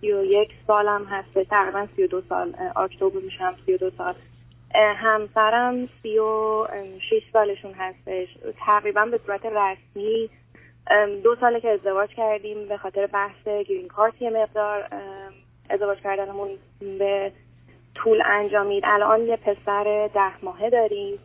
[0.00, 3.90] سی و یک سالم هست تقریبا سی و دو سال اکتبر میشم سی و دو
[3.90, 4.14] سال.
[4.74, 6.66] همسرم سی و
[7.10, 8.28] شیش سالشون هستش.
[8.66, 10.30] تقریبا به صورت رسمی
[11.22, 14.88] دو ساله که ازدواج کردیم به خاطر بحث گرین کارت یه مقدار
[15.70, 16.48] ازدواج کردنمون
[16.98, 17.32] به
[17.94, 18.82] طول انجامید.
[18.86, 21.18] الان یه پسر ده ماهه داریم.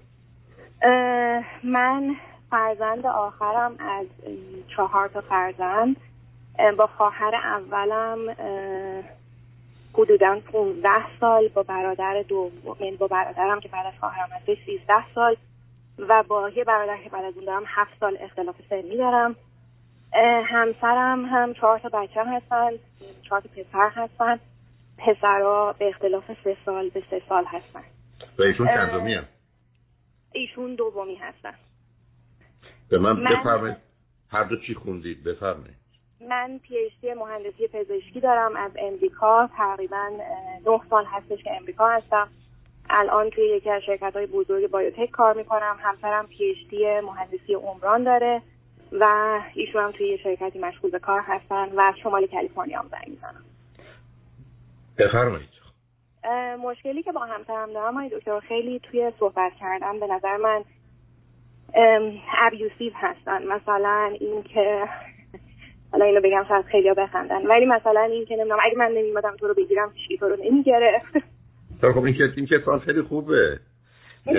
[1.63, 2.15] من
[2.51, 4.07] فرزند آخرم از
[4.75, 5.95] چهار تا فرزند.
[6.77, 8.35] با خواهر اولم
[9.93, 14.93] حدودا 15 سال با برادر دو یعنی با برادرم که بعد از خواهرم هسته 13
[15.15, 15.35] سال
[15.99, 19.35] و با یه برادر که بعد از اون دارم 7 سال اختلاف سنی دارم.
[20.45, 22.71] همسرم هم چهار تا بچه هستن
[23.29, 24.39] چهار تا پسر هستن.
[24.97, 27.83] پسرها به اختلاف سه سال به سه سال هستن.
[28.39, 29.19] و ایشون چندمی؟
[30.31, 31.53] ایشون دومی هستن.
[32.89, 33.35] به من, من...
[33.35, 33.77] بفرمایید
[34.29, 35.84] هر دو چی خوندید بفرمایید.
[36.21, 39.49] من پی مهندسی پزشکی دارم از امریکا.
[39.57, 40.09] تقریبا
[40.65, 42.29] نه سال هستش که امریکا هستم.
[42.89, 45.77] الان توی یکی از شرکت های بزرگ بایوتک کار می‌کنم.
[45.79, 46.55] همسرم پی
[47.03, 48.41] مهندسی عمران داره
[48.91, 53.07] و ایشون هم توی یه شرکتی مشغول به کار هستن و شمال کالیفرنیا هم زنگ
[53.07, 53.43] می‌زنم.
[54.97, 55.49] بفرمایید.
[56.59, 60.63] مشکلی که با همسرم دارم های دکتر خیلی توی صحبت کردم به نظر من
[62.41, 63.47] ابیوسیو هستن.
[63.47, 64.87] مثلا این که
[65.95, 67.47] حالا اینو بگم شاید خیلی بخندن.
[67.47, 71.17] ولی مثلا این که نمی‌دونم اگه من نمیمادم تو رو بگیرم هیچ تو رو نمی‌گرفت
[71.93, 73.59] خب این که این که خیلی خوبه.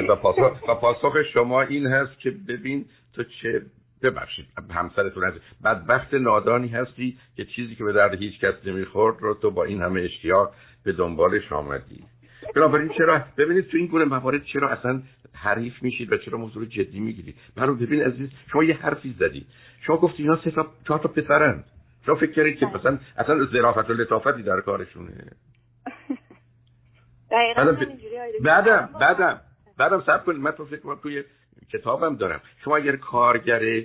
[0.09, 3.63] و پاسخ, و پاسخ شما این هست که ببین تو چه
[4.03, 9.35] ببخشید همسرتون هست بدبخت نادانی هستی که چیزی که به درد هیچ کس نمی‌خورد رو
[9.35, 10.53] تو با این همه اشتیاق
[10.85, 12.05] به دنبالش آمدی.
[12.55, 15.03] بنابراین چرا ببینید تو این گونه موارد چرا اصلا
[15.43, 19.47] حریف میشید و چرا موضوع جدی می‌گیرید من رو ببین عزیز شما یه حرفی زدی.
[19.81, 21.65] شما گفتی اینا سه تا چهار تا پسرن.
[22.07, 22.79] شما فکر کردید که بله.
[22.79, 25.13] مثلا اصلا ظرافت و لطافتی در کارشونه.
[27.31, 27.77] دقیقاً
[28.45, 29.41] بعدم بعدم
[29.79, 31.25] بعدم سب کنید من تو فکر توی
[31.73, 32.41] کتابم دارم.
[32.65, 33.83] شما اگر کارگر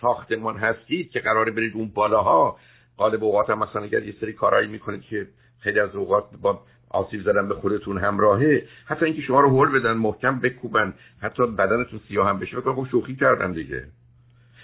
[0.00, 2.58] ساختمان هستید که قراره برید اون بالاها
[2.96, 5.26] قالب اوقات هم مثلا اگر یه سری کارهایی می‌کنید که
[5.60, 6.62] خیلی از اوقات با
[6.96, 8.62] آسیب زدن به خودتون همراهه.
[8.86, 13.16] حتی اینکه شما رو هول بدن محکم بکوبن حتی بدنتون سیاه هم بشه خب شوخی
[13.16, 13.86] کردن دیگه.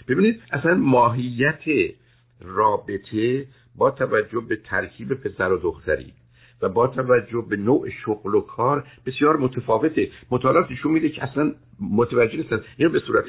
[0.08, 1.62] ببینید اصلا ماهیت
[2.40, 6.12] رابطه با توجه به ترکیب پسر و دختری
[6.62, 10.10] و با توجه به نوع شغل و کار بسیار متفاوته.
[10.30, 12.60] مطالعات نشون میده که اصلا متوجه نیستن.
[12.76, 13.24] اینو به صورت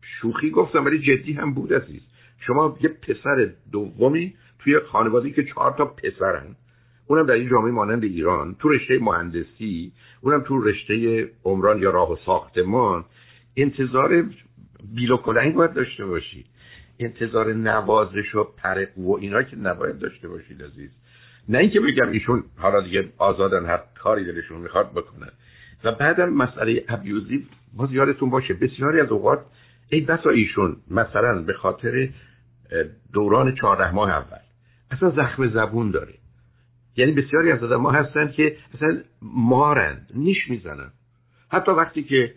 [0.00, 2.02] شوخی گفتم ولی جدی هم بود عزیز.
[2.46, 6.56] شما یه پسر دومی توی خانواده‌ای که چهار تا پسرن.
[7.06, 12.12] اونم در این جامعه مانند ایران تو رشته مهندسی اونم تو رشته عمران یا راه
[12.12, 13.04] و ساختمان
[13.56, 14.24] انتظار
[14.94, 15.16] بیل و
[15.54, 16.46] باید داشته باشید
[16.98, 20.90] انتظار نوازش و پرق و اینا که نباید داشته باشید عزیز.
[21.48, 25.30] نه اینکه بگم ایشون حالا دیگه آزادن هر کاری دلشون می‌خواد بکنن.
[25.84, 27.40] و بعدم مسئله ابیوزیو
[27.76, 29.38] باز یادتون باشه بسیاری از اوقات
[29.88, 32.08] ای بسا ایشون مثلا به خاطر
[33.12, 34.38] دوران چهارده ماه اول
[34.90, 36.14] اصلا زخم زبون داره.
[36.96, 40.90] یعنی بسیاری از آدم ما هستن که اصلا مارند نیش می‌زنن.
[41.52, 42.34] حتی وقتی که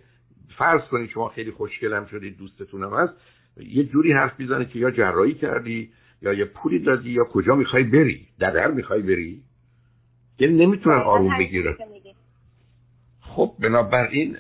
[0.58, 3.14] فرض کنید شما خیلی خوشگلم شدید دوستتونم هست
[3.58, 5.90] یه جوری حرف می‌زنه که یا جراحی کردی
[6.22, 9.42] یا یه پولی دادی یا کجا می‌خوای بری در می‌خوای بری
[10.40, 11.76] یعنی نمی‌تونن آروم بگیرن.
[13.22, 14.38] خب بنابراین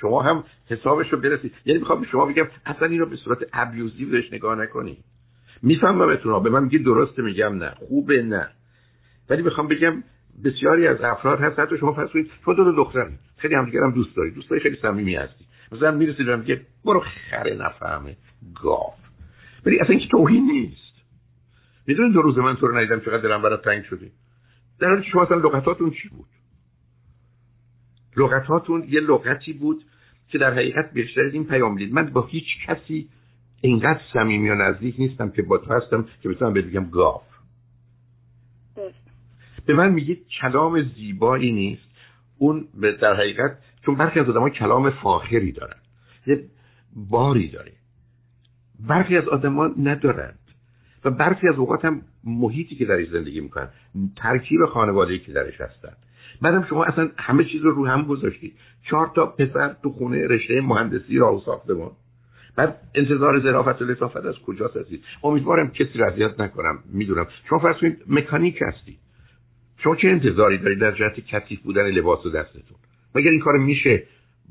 [0.00, 1.52] شما هم حسابش رو برسید.
[1.64, 4.98] یعنی می‌خوام به شما بگم اصلا این رو به صورت ابیوزیو بهش نگاه نکنی
[5.62, 7.70] می‌فهمم به من میگی درسته میگم نه.
[7.70, 8.48] خوبه نه.
[9.30, 10.02] ولی می‌خوام بگم
[10.44, 14.16] بسیاری از افراد هست حتی شما فرض کنید شما دو دختر خیلی همدیگه هم دوست
[14.16, 14.30] داری.
[14.30, 15.44] دوست داری خیلی صمیمی هستی.
[15.72, 18.16] مثلا می‌رسید و میگه برو خره نفهمه.
[18.62, 18.94] گاف
[19.66, 20.92] ولی اصلا اینکه توهین نیست.
[21.86, 24.10] می‌دونید دو روز من تو رو ندیدم چقدر دلم برات تنگ شده.
[24.80, 26.28] در حالی شما اصلا لغتاتون چی بود؟
[28.16, 29.84] لغتاتون یه لغتی بود
[30.28, 31.92] که در حقیقت بیشتر این پیام دید.
[31.92, 33.08] من با هیچ کسی
[33.60, 37.31] اینقدر صمیمی و نزدیک نیستم که با تو هستم که بتونم بگم گاف
[39.66, 41.92] به من میگید کلام زیبایی نیست.
[42.38, 42.68] اون
[43.00, 45.76] در حقیقت چون برخی از آدم کلام فاخری دارن.
[46.26, 46.44] یه
[47.10, 47.72] باری داره
[48.88, 50.38] برخی از آدما ندارند
[51.04, 53.68] و برخی از اوقات هم محیطی که درش زندگی می‌کنن
[54.16, 55.92] ترکیب خانواده که درش هستن.
[56.42, 58.54] بعدم شما اصلا همه چیز رو رو هم گذاشتید.
[58.90, 61.90] چهار تا پسر تو خونه رشته مهندسی راه و ساختمان
[62.56, 66.78] بعد انتظار ظرافت و لطافت از کجاست هستید امیدوارم کسی رو اذیت نکنم.
[66.92, 67.26] می‌دونم.
[67.48, 68.98] شما فرض کنید مکانیک هستید
[69.84, 72.76] شما چه انتظاری دارید در جهت کثیف بودن لباس و دستتون؟
[73.14, 74.02] مگر این کار میشه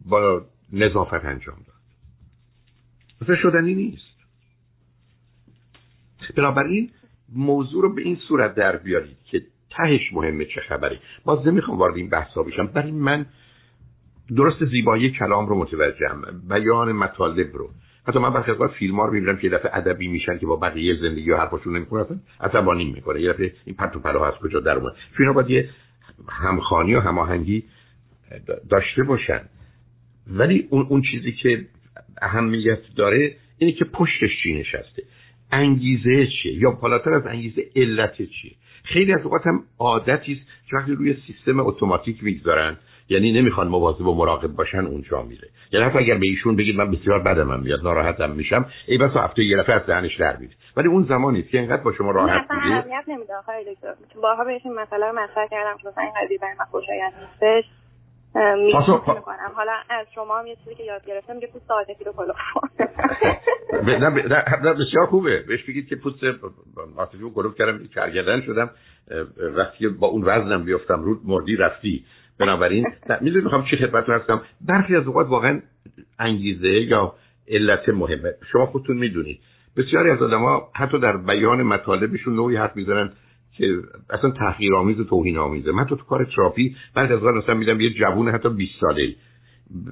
[0.05, 1.75] با نظافت انجام داد؟
[3.21, 4.11] مثلا شدنی نیست.
[6.37, 6.89] بنابراین
[7.35, 11.95] موضوع رو به این صورت در بیارید که تهش مهمه چه خبری باز نمی‌خوام وارد
[11.95, 12.67] این بحثا بشم.
[12.67, 13.25] برای من
[14.35, 16.41] درست زیبایی کلام رو متوجهم.
[16.49, 17.69] بیان مطالب رو.
[18.07, 20.55] حتی من برخی از فیلم ها رو می‌بینم که یه دفعه ادبی میشن که با
[20.55, 22.05] بقیه زندگی و حرفاشون نمی‌کنه
[22.39, 23.21] اصلا با نیم می‌کنه.
[23.21, 24.93] یه دفعه این پرت و پلا از کجا در اومد.
[25.19, 25.69] اینا باید یه
[26.29, 27.63] همخانی و هماهنگی
[28.69, 29.41] داشته باشن.
[30.27, 31.65] ولی اون, اون چیزی که
[32.21, 35.03] اهمیت داره اینه که پشتش چی نشسته؟
[35.51, 38.51] انگیزه چیه؟ یا بالاتر از انگیزه علت چیه؟
[38.83, 42.77] خیلی از اوقات هم عادتی است که وقتی روی سیستم اتوماتیک می‌گذارن
[43.11, 45.47] یعنی نمی‌خوان مواظب و مراقب باشن اونجا میره.
[45.71, 49.43] یعنی حتی اگر به ایشون بگید من بسیار بدم میاد ناراحتم میشم ای بس هفته
[49.43, 50.53] یه دفعه از ذهنش در میره.
[50.77, 53.93] ولی اون زمانی که اینقدر با شما راحت میگه اهمیت نمیده آقای دکتر.
[54.21, 57.71] بارها بهش این مسئله رو مطرح کردم که مثلا این قضیه برای من خوشایند نیستش.
[58.35, 59.51] می‌کنم.
[59.55, 62.35] حالا از شما هم یه چیزی که یاد گرفتم میگه پوست عاطفی رو کلوف
[64.63, 65.43] نه بسیار خوبه.
[65.47, 66.23] بهش بگید که پوست
[66.97, 68.69] عاطفی رو کلوف کردم کرگردن شدم.
[69.57, 72.05] وقتی با اون وزنم بیفتم رود مردی رفتی.
[72.41, 72.85] بنابراین
[73.21, 75.59] می‌دونی می‌خوام چی خدمتتون هستم برخی از اوقات واقعا
[76.19, 77.13] انگیزه یا
[77.47, 78.33] علت مهمه.
[78.51, 79.39] شما خودتون می‌دونید.
[79.77, 83.11] بسیاری از آدما حتی در بیان مطالبشون نوعی حرف می‌زنن
[83.57, 83.75] که
[84.09, 87.93] اصلا تحقیرآمیز و توهین آمیزه من تو تو کار تراپی بعد از مثلا میدم یه
[87.93, 89.15] جوون حتی 20 ساله.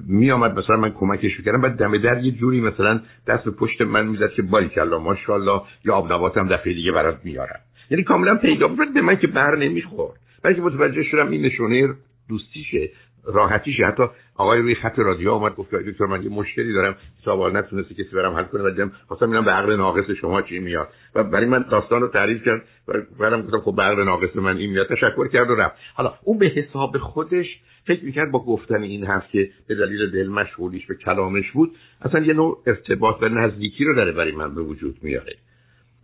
[0.06, 3.82] می آمد مثلا من کمکش می‌کردم بعد دم در یه جوری مثلا دست به پشت
[3.82, 6.08] من می‌زد که باری کلا ماشاءالله یا آب
[6.50, 7.60] دفعه دیگه برات میارم.
[7.90, 10.20] یعنی کاملا پیدا به من که بر نمی‌خورد.
[10.42, 11.94] بلکه متوجه شدم این نشونه
[12.30, 12.90] دوستیشه
[13.24, 13.86] راحتیشه.
[13.86, 14.02] حتی
[14.36, 16.96] آقای روی خط رادیو اومد گفت دکتر من یه مشکلی دارم.
[17.22, 20.58] حساب نتونسته کسی برم حل کنه و دیدم خواستم ببینم به عقل ناقص شما چی
[20.58, 20.88] میاد.
[21.14, 24.70] و برای من داستان رو تعریف کرد و بعدم گفتم خب عقل ناقص من این
[24.70, 24.88] میاد.
[24.88, 25.76] تشکر کرد و رفت.
[25.94, 27.46] حالا اون به حساب خودش
[27.86, 32.20] فکر می‌کرد با گفتن این حرف که به دلیل دل مشغولیش به کلامش بود اصلا
[32.20, 35.36] یه نوع ارتباط و نزدیکی رو داره برای من به وجود میاره.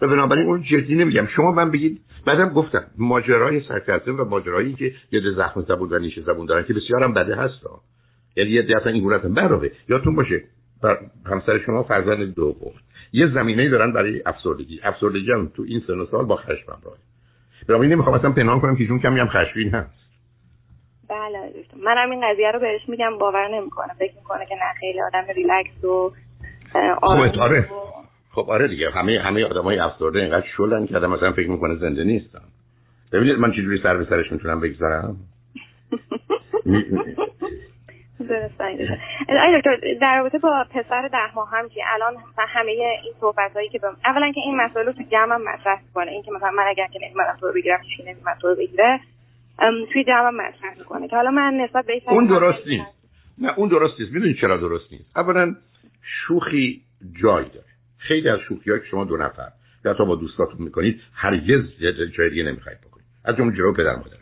[0.02, 1.26] و بنابراین اون جدی نمیگم.
[1.26, 6.19] شما من بگید بعدم گفتم ماجرای سرکرزم و ماجرایی که یه زخم زبون و نیش
[6.20, 7.66] زبون دارن که بسیارم بده هست.
[8.37, 10.43] یعنی یه اصلا این گونت براوه یادتون باشه
[11.26, 12.72] همسر شما فرزند دوم
[13.12, 14.81] یه زمینه دارن برای افسردگی.
[14.84, 16.99] افسردگی هم تو این سن و سال با خشم همراهه.
[17.69, 20.06] بنابراین نمی‌خوام اصلا پنهان کنم که ایشون کمی هم خشمگین هست.
[21.08, 21.52] بله
[21.84, 23.94] منم این قضیه رو بهش میگم باور نمی‌کنه.
[23.99, 26.12] فکر می‌کنه که نه خیلی آدم ریلکس و
[26.72, 26.78] خب
[27.40, 27.69] آره.
[28.37, 32.05] خب آره دیگه همه همه آدمای افسرده اینقدر شلن که آدم مثلا فکر می‌کنه زنده
[32.05, 32.43] نیستن.
[33.12, 35.17] ببینید من چجوری سر به سرش می‌تونم بگذارم؟
[38.29, 38.77] درست آی
[39.59, 39.79] دکتر.
[40.00, 43.97] در رابطه با پسر ده ماه هم که الان همه این صحبت هایی که بم...
[44.05, 46.99] اولا که این مسئله رو تو جمعم مطرح کنه این که مثلا من اگر که
[47.03, 49.00] نمی‌دونم تو بگیرم چی نمی‌دونم بگیره
[49.93, 52.87] توی جمعم مطرح می‌کنه که حالا من نسبت به اون درست نیست.
[53.38, 54.12] نه اون درست نیست.
[54.12, 55.55] می‌دونی چرا درست نیست؟ اولا
[56.03, 56.83] شوخی
[57.23, 57.75] جای داره.
[58.08, 59.49] خیلی از شوخی که شما دو نفر
[59.85, 61.62] یا تا با دوستاتون می‌کنید هرگز
[62.17, 63.06] جای دیگه نمی‌خواید بکنید.
[63.25, 64.17] از جمله جلو پدر مادر.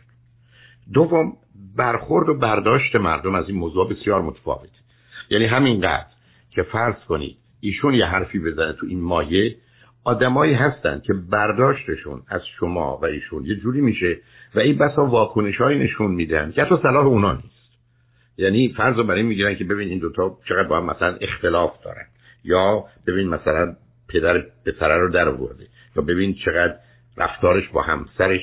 [0.93, 1.33] دوم
[1.77, 4.69] برخورد و برداشت مردم از این موضوع بسیار متفاوت
[5.29, 6.05] یعنی همینقدر
[6.49, 9.55] که فرض کنید ایشون یه حرفی بزنه تو این مایه
[10.03, 14.17] آدمایی هستند که برداشتشون از شما و ایشون یه جوری میشه
[14.55, 17.55] و این بسا واکنش های نشون میدن که حتی صلاح اونا نیست.
[18.37, 22.05] یعنی فرض رو برای می‌گیرن که ببین این دوتا چقدر با هم مثلا اختلاف دارن.
[22.45, 23.75] یا ببین مثلا
[24.09, 26.75] پدر پسره رو در آورده یا ببین چقدر
[27.17, 28.41] رفتارش با همسرش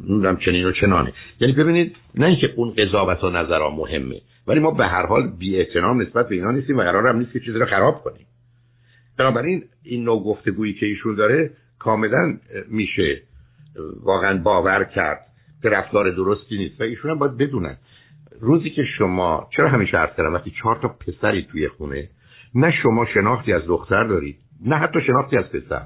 [0.00, 4.70] نمی‌دونم چنین و چنانه یعنی ببینید نه اینکه اون قضاوت و نظرها مهمه ولی ما
[4.70, 7.66] به هر حال بی نسبت به اینا نیستیم و قرار هم نیست که چیزی رو
[7.66, 8.26] خراب کنیم.
[9.18, 12.36] بنابراین این نوع گفتگویی که ایشون داره کاملا
[12.68, 13.22] میشه
[14.02, 15.20] واقعا باور کرد
[15.62, 17.76] که رفتار درستی نیست و ایشون هم باید بدونن.
[18.40, 22.08] روزی که شما چرا همیشه حرف کردم وقتی چهار تا پسری توی خونه
[22.58, 24.36] نه شما شناختی از دختر دارید
[24.66, 25.82] نه حتی شناختی از پسر.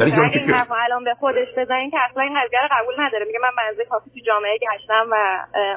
[0.00, 3.24] ولی این حرف الان به خودش بزنین که اصلا این قضیه رو قبول نداره.
[3.26, 5.16] میگه من منزل کافی تو جامعه گشتم و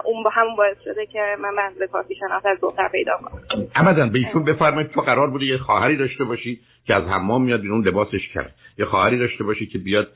[0.05, 3.39] اون با همون باعث شده که من منزل کافی شناخت از دختر پیدا کنم.
[3.75, 7.61] ابدا به ایشون بفرمایید تو قرار بوده یه خواهری داشته باشی که از حمام میاد
[7.61, 10.07] بیرون لباسش کرد یه خواهری داشته باشی که بیاد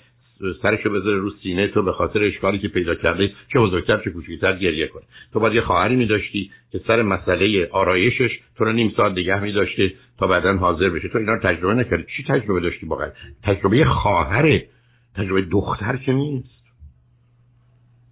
[0.62, 4.58] سرشو بذاره رو سینه تو به خاطر اشکالی که پیدا کرده چه بزرگتر چه کوچکتر
[4.58, 9.12] گریه کنه تو باید یه خواهری میداشتی که سر مسئله آرایشش تو رو نیم ساعت
[9.12, 12.04] نگه میداشته تا بعدا حاضر بشه تو اینا رو تجربه نکردی.
[12.18, 13.10] چی تجربه داشتی واقعا
[13.44, 14.68] تجربه خواهره
[15.16, 16.62] تجربه دختر که نیست.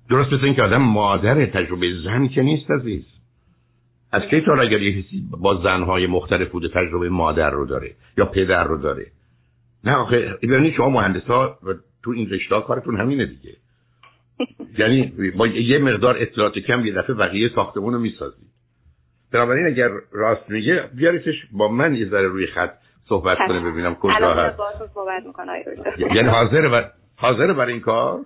[0.09, 3.05] درست مثل اینکه آدم مادر تجربه زن که نیست عزیز.
[4.11, 8.25] از کی تا اگر یه کسی با زنهای مختلف بوده تجربه مادر رو داره یا
[8.25, 9.05] پدر رو داره؟
[9.83, 11.59] نه آخه ببینید شما مهندس ها
[12.03, 13.55] تو این رشته کارتون همینه دیگه.
[14.77, 18.49] یعنی با یه مقدار اطلاعات کم یه دفعه بقیه ساختمون رو می‌سازید
[19.33, 22.73] بنابراین اگر راست میگه بیاریتش با من یه ذره روی خط
[23.09, 24.57] صحبت کنه ببینم کجا هست.
[24.57, 25.23] صحبت
[25.97, 28.19] یعنی حاضر حاضر برای این کار؟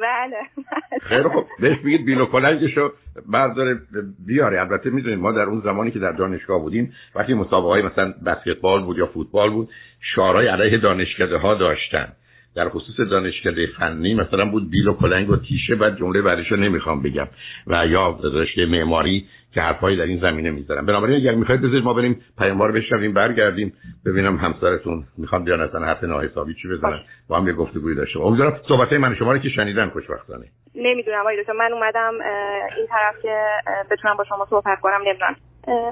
[0.00, 0.66] بله
[1.02, 1.46] خیلی خوب.
[1.60, 2.92] بهش بگید بیل و کلنگشو
[3.26, 3.78] برداره
[4.26, 4.60] بیاره.
[4.60, 8.82] البته می‌دونید ما در اون زمانی که در دانشگاه بودیم وقتی مسابقه های مثلا بسکتبال
[8.82, 9.68] بود یا فوتبال بود
[10.14, 12.12] شعارهای علیه دانشکده ها داشتن.
[12.56, 16.56] در خصوص دانشکده فنی مثلا بود بیل و کلنگ و تیشه بعد جمله بعدش رو
[16.56, 17.26] نمی‌خوام بگم.
[17.66, 20.86] و یا رشته معماری که حرفایی در این زمینه می‌ذارم.
[20.86, 23.72] بنابراین اگر می‌خواید بذارید ما بریم پیاموار بشنویم برگردیم
[24.06, 25.04] ببینم همسرتون.
[25.18, 27.00] می‌خوام بیان اصلا حرف ناحسابی چی بزنن.
[27.28, 28.28] با هم یه گفتگوی داشته باشیم.
[28.28, 30.44] امیدوارم صحبت من شما رو که شنیدن خوشبختانه.
[30.74, 32.12] نمی‌دونم آقای دکتر من اومدم
[32.76, 33.36] این طرف که
[33.90, 35.36] بتونم با شما صحبت کنم نمی‌دونم.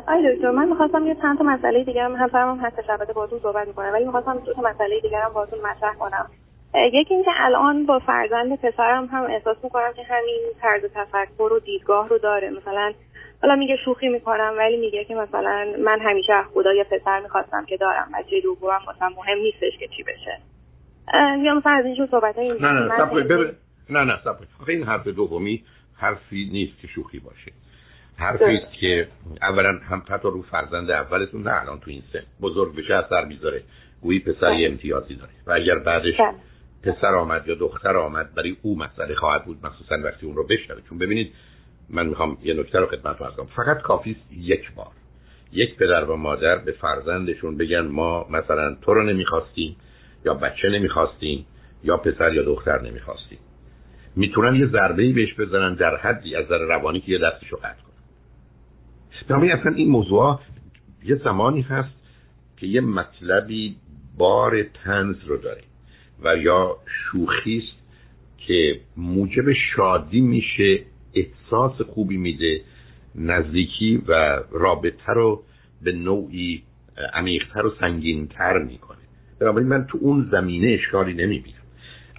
[0.08, 3.38] آقای دکتر من می‌خواستم یه چند تا مسئله دیگه هم همسرم هم هستش البته باهاتون
[3.38, 6.26] صحبت می‌کنم ولی می‌خواستم دو تا مسئله دیگه هم باهاتون مطرح کنم.
[6.74, 12.08] یکی اینکه الان با فرزند پسرم هم احساس می‌کنم که همین طرز تفکر و دیدگاه
[12.08, 12.50] رو داره.
[12.50, 12.92] مثلا
[13.42, 17.76] حالا میگه شوخی می‌کنم ولی میگه که مثلا من همیشه خدا یه پسر می‌خواستم که
[17.76, 20.38] دارم بچه دومم مثلا مهم نیستش که چی بشه.
[21.44, 23.14] یا مثلا از اینجور صحبت های نه نه سب
[23.90, 24.36] نه نه سب
[24.68, 25.64] این حرف دومی
[25.96, 27.52] حرفی نیست که شوخی باشه.
[28.18, 29.08] حرفی است که
[29.42, 33.62] اولا هم حتی رو فرزند اولتون نه الان تو این سن بزرگ بشه اثر می‌ذاره.
[34.02, 34.68] گویی پسر یه بله.
[34.68, 35.30] امتیازی داره.
[35.46, 36.34] و اگر بعدش بله.
[36.82, 40.80] پسر آمد یا دختر آمد برای او مسئله خواهد بود مخصوصا وقتی اون رو بشنوه.
[40.88, 41.32] چون ببینید
[41.90, 43.46] من می‌خوام یه نکته رو خدمت کنم.
[43.46, 44.92] فقط کافی یک بار.
[45.52, 49.76] یک پدر و مادر به فرزندشون بگن ما مثلا تو رو نمی‌خواستیم
[50.24, 51.46] یا بچه نمی‌خواستیم
[51.84, 53.38] یا پسر یا دختر نمی‌خواستیم.
[54.16, 57.82] می‌تونن یه ضربه بهش بزنن در حدی از نظر روانی که یه دستشو قطع
[59.28, 59.50] کنن.
[59.50, 60.40] اصلا این موضوع
[61.04, 61.94] یه زمانی هست
[62.56, 63.76] که یه مطلبی
[64.18, 65.62] بار تنز رو داره.
[66.24, 67.82] و یا شوخی است
[68.38, 70.80] که موجب شادی میشه
[71.14, 72.60] احساس خوبی میده
[73.14, 75.42] نزدیکی و رابطه رو
[75.82, 76.62] به نوعی
[77.14, 78.98] عمیقتر و سنگینتر می‌کنه.
[79.40, 81.56] بنابراین من تو اون زمینه اشکالی نمی‌بینم.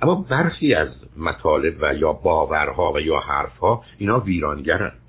[0.01, 4.99] اما برخی از مطالب و یا باورها و یا حرفها اینا ویرانگرند.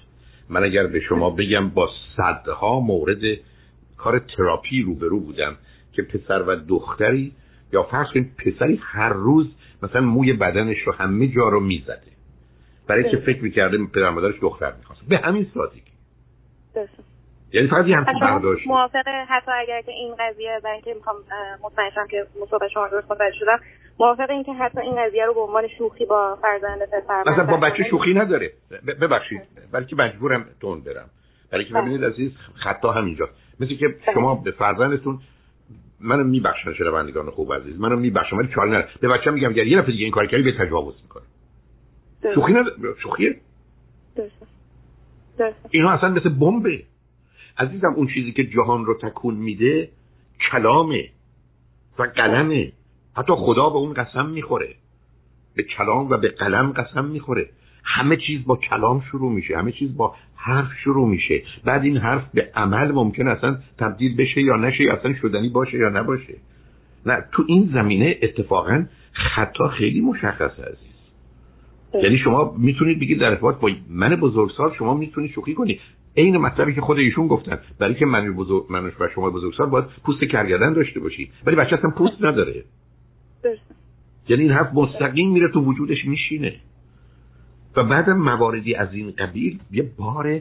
[0.48, 3.38] من اگر به شما بگم با صدها مورد
[3.96, 5.56] کار تراپی روبرو بودم
[5.92, 7.32] که پسر و دختری
[7.73, 12.00] یا فرض کنید پسری هر روز مثلا موی بدنش رو همه جا رو می‌زده.
[12.88, 15.09] برای که فکر می‌کرده پدر مادرش دختر می‌خواست.
[15.09, 15.83] به همین سادگی.
[17.52, 19.25] یعنی فقط یه همچین برداشت موافقه.
[19.28, 21.16] حتی اگر که این قضیه و اینکه می‌خوام
[21.62, 23.59] مطمئن که مصابه شما درست متوجه شدم
[23.99, 27.56] موافق این که حتی این قضیه رو به عنوان شوخی با فرزند پسر مثلا با
[27.56, 28.52] بچه شوخی نداره.
[29.00, 29.40] ببخشید.
[29.73, 31.11] بلکه مجبورم تون برم.
[31.52, 31.75] برای که.
[31.75, 33.28] ببینید عزیز خطا همینجا
[33.61, 33.94] مثل که.
[34.14, 35.18] شما به فرزندتون
[36.04, 39.78] منو میبخشن شنوندگان خوب عزیز منو میبخشن ولی چال نه به بچه‌م میگم اگر یه
[39.78, 41.23] نفر دیگه این کار کردی به تجاوز می‌کنه
[42.34, 43.40] شوخی نداره شوخیه؟
[45.70, 46.82] اینا اصلا مثل بمبه.
[47.58, 49.88] عزیزم اون چیزی که جهان رو تکون میده
[50.50, 51.08] کلامه.
[51.99, 52.73] و قلمه.
[53.16, 54.75] حتی خدا به اون قسم می‌خوره.
[55.56, 57.50] به کلام و به قلم قسم می‌خوره.
[57.85, 61.43] همه چیز با کلام شروع میشه همه چیز با حرف شروع میشه.
[61.64, 65.88] بعد این حرف به عمل ممکن اصلا تبدیل بشه یا نشه اصلا شدنی باشه یا
[65.88, 66.35] نباشه.
[67.07, 70.95] نه تو این زمینه اتفاقا خطا خیلی مشخص عزیز.
[72.03, 75.81] یعنی شما می‌تونید بگید در ارتباط با من بزرگسال شما می‌تونید شوخی کنید.
[76.17, 79.85] عین مطلبی که خود ایشون گفتن برای که من بزرگ من و شما بزرگسال باید
[80.05, 82.64] پوست کرگدن داشته باشی ولی بچه اصلا پوست نداره.
[84.29, 86.55] یعنی این حرف مستقیم میره تو وجودش میشینه.
[87.76, 90.40] و بعد مواردی از این قبیل یه بار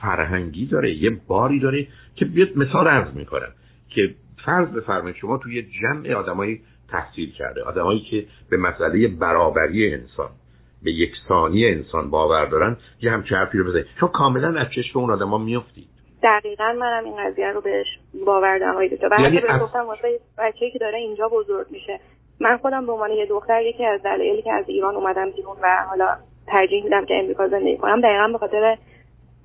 [0.00, 3.52] فرهنگی داره یه باری داره که بیاد مثال عرض می‌کنم
[3.88, 10.30] که فرض بفرمایید شما توی جمع آدمایی تحصیل کرده آدمایی که به مسئله برابری انسان
[10.82, 13.86] به یکسانی انسان باور دارن یه همچه حرفی رو بزنید.
[14.00, 15.88] چون کاملا از چشم اون آدما میافتید.
[16.22, 17.86] دقیقا منم این قضیه رو بهش
[18.26, 18.72] باور دارم.
[18.72, 19.60] آقای دکتر یعنی از...
[19.60, 22.00] گفتم واسه بچه‌ای که داره اینجا بزرگ میشه.
[22.40, 25.86] من خودم به عنوان یه دختر یکی از دلایلی که از ایران اومدم بیرون و
[25.88, 26.16] حالا
[26.50, 28.00] ترجیح میدم که امریکا زندگی کنم.
[28.00, 28.76] دقیقا به خاطر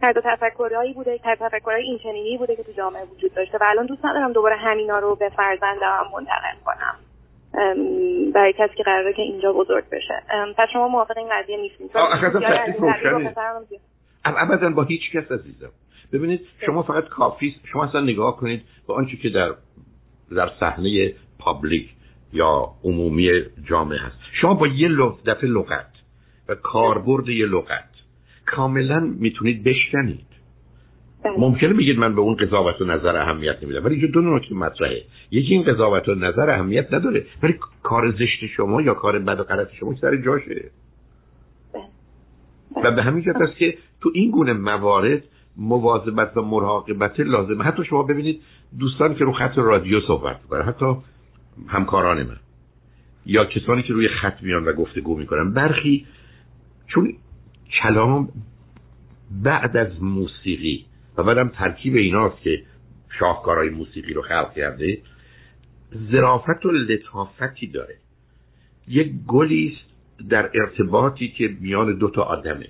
[0.01, 3.57] طرز تفکرهایی بوده تفکرهای این چنینی بوده که تو جامعه وجود داشته.
[3.57, 6.95] و الان دوست ندارم دوباره همینا رو به فرزندم منتقل کنم.
[8.33, 10.21] برای کسی که قراره که اینجا بزرگ بشه.
[10.57, 11.91] پس شما موافق این قضیه نیستید
[14.25, 15.71] ابدا با هیچ کس عزیزم.
[16.13, 19.53] ببینید شما فقط کافی شما اصلا نگاه کنید به آنچه که در
[20.35, 21.89] در صحنه پابلیک
[22.33, 23.29] یا عمومی
[23.69, 24.15] جامعه هست.
[24.41, 24.89] شما با یه
[25.25, 25.94] دفعه لغت
[26.49, 27.89] و کاربرد یه لغت.
[28.45, 30.25] کاملا می‌تونید بشکنید.
[31.23, 31.39] بله.
[31.39, 35.01] ممکنه بگید من به اون قضاوت و نظر اهمیت نمیدم ولی اینجا دو نکته مطرحه.
[35.31, 39.43] یکی این قضاوت و نظر اهمیت نداره ولی کار زشت شما یا کار بد و
[39.43, 40.71] غلط شما سر جاشه.
[41.73, 41.83] بله.
[42.83, 45.23] و به همین جهت است که تو این گونه موارد
[45.57, 47.63] مواظبت و مراقبت لازمه.
[47.63, 48.41] حتی شما ببینید
[48.79, 50.95] دوستان که رو خط رادیو صحبت می‌کنن حتی
[51.67, 52.37] همکاران من
[53.25, 56.05] یا کسانی که روی خط میان و گفتگو می‌کنن برخی
[56.87, 57.13] چون
[57.81, 58.29] کلام
[59.43, 60.85] بعد از موسیقی
[61.17, 62.63] و بعدم ترکیب ایناست که
[63.19, 65.01] شاهکارهای موسیقی رو خلق کرده
[66.11, 67.95] ظرافت و لطافتی داره.
[68.87, 69.77] یک گلی
[70.29, 72.67] در ارتباطی که میان دو تا آدمه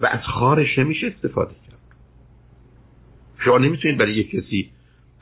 [0.00, 1.78] و از خارش نمیشه استفاده کرد.
[3.44, 4.70] شما نمی‌تونید برای یک کسی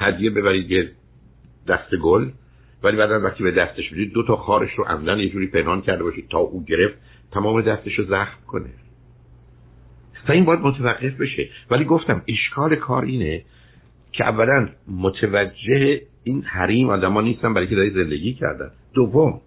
[0.01, 0.93] هدیه ببرید یه
[1.69, 2.31] دست گل
[2.83, 6.03] ولی بعدا وقتی به دستش بدید دو تا خارش رو عمدن یه جوری پنهان کرده
[6.03, 6.95] باشید تا او گرفت
[7.33, 8.71] تمام دستش رو زخم کنه.
[10.29, 11.49] و این باید متوقف بشه.
[11.71, 13.45] ولی گفتم اشکال کار اینه
[14.13, 18.71] که اولا متوجه این حریم آدما نیستن برای که داری زندگی کردن.
[18.95, 19.41] دوم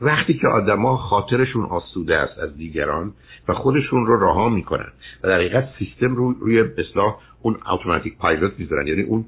[0.00, 3.12] وقتی که آدما خاطرشون آسوده است از دیگران
[3.48, 8.52] و خودشون رو رها می‌کنن و در حقیقت سیستم رو روی اصلاح اون اتوماتیک پایلوت
[8.58, 8.86] می‌ذارن.
[8.86, 9.24] یعنی اون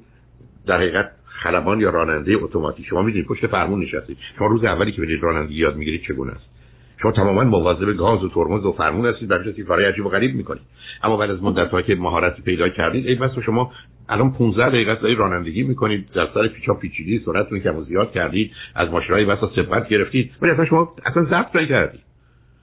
[0.67, 2.85] در حقیقت خلبان یا راننده اتوماتیک.
[2.85, 4.17] شما می‌دونید پشت فرمون نشستید.
[4.37, 6.60] شما روز اولی که برید رانندگی یاد می‌گیرید چگونه است؟
[7.01, 10.35] شما تماما مواظب گاز و ترمز و فرمون هستید برای اینکه کارهای عجیب و غریب
[10.35, 10.61] می‌کنید.
[11.03, 13.71] اما بعد از مدت که مهارت پیدا کردید ای بس شما
[14.09, 18.89] الان 15 دقیقه دارید رانندگی می‌کنید در سر پیچا پیچیدی سرعتتون کم زیاد کردید از
[18.89, 20.31] ماشینای بسا سبقت گرفتید.
[20.41, 22.01] ولی اصلا شما اصلا ضبط نکردید.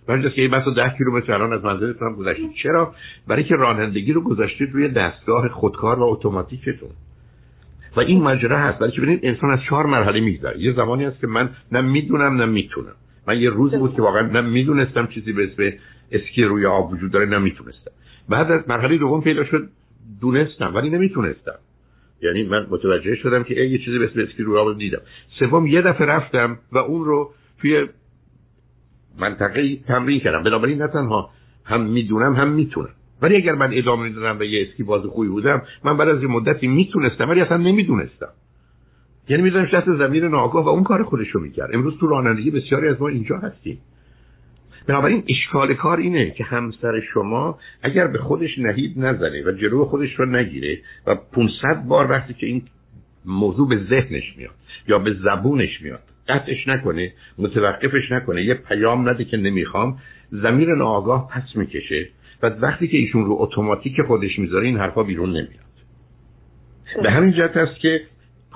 [0.08, 2.52] برای که این بسا 10 کیلومتر الان از منزلتون گذشتید.
[2.62, 2.94] چرا؟
[3.28, 6.90] برای که رانندگی رو گذاشتید روی دستگاه خودکار و اتوماتیکتون.
[7.96, 8.78] و این ماجرا هست.
[8.78, 10.60] برای که ببینید انسان از چهار مرحله میگذره.
[10.60, 12.94] یه زمانی هست که من نه می‌دونم نه می‌تونم.
[13.28, 15.76] من یه روزی بود که واقعا نه می‌دونستم چیزی به اسم
[16.12, 17.90] اسکی روی آب وجود داره نمی‌تونستم.
[18.28, 19.68] بعد از مرحله دوم پیدا شد
[20.20, 21.58] دونستم ولی نمی‌تونستم.
[22.22, 25.00] یعنی من متوجه شدم که یه چیزی به اسم اسکی روی آب دیدم.
[25.38, 27.30] سوم یه دفعه رفتم و اون رو
[27.60, 27.86] توی
[29.18, 30.42] منطقه تمرین کردم.
[30.42, 31.30] بنابراین نه تنها
[31.64, 32.90] هم می‌دونم هم می‌تونم.
[33.22, 36.28] ولی اگر من ادامه می‌دادم و یه اسکی باز خوبی بودم من بعد از یه
[36.28, 38.28] مدتی می‌تونستم ولی اصلا نمی‌دونستم.
[39.28, 41.70] یعنی میذارش دست زمین ناگاه و اون کار خودش رو می‌کرد.
[41.74, 43.78] امروز تو رانندگی بسیاری از ما اینجا هستیم.
[44.86, 50.14] بنابراین اشکال کار اینه که همسر شما اگر به خودش نهید نزنه و جلو خودش
[50.18, 52.62] رو نگیره و 500 بار وقتی که این
[53.24, 54.54] موضوع به ذهنش میاد
[54.88, 59.98] یا به زبونش میاد قطعش نکنه متوقفش نکنه یه پیام نده که نمی‌خوام
[60.30, 62.08] زمیر ناآگاه پس می‌کشه
[62.42, 65.68] و وقتی که ایشون رو اتوماتیک خودش می‌ذاره این حرفا بیرون نمیاد.
[67.02, 68.00] به همین جهت است که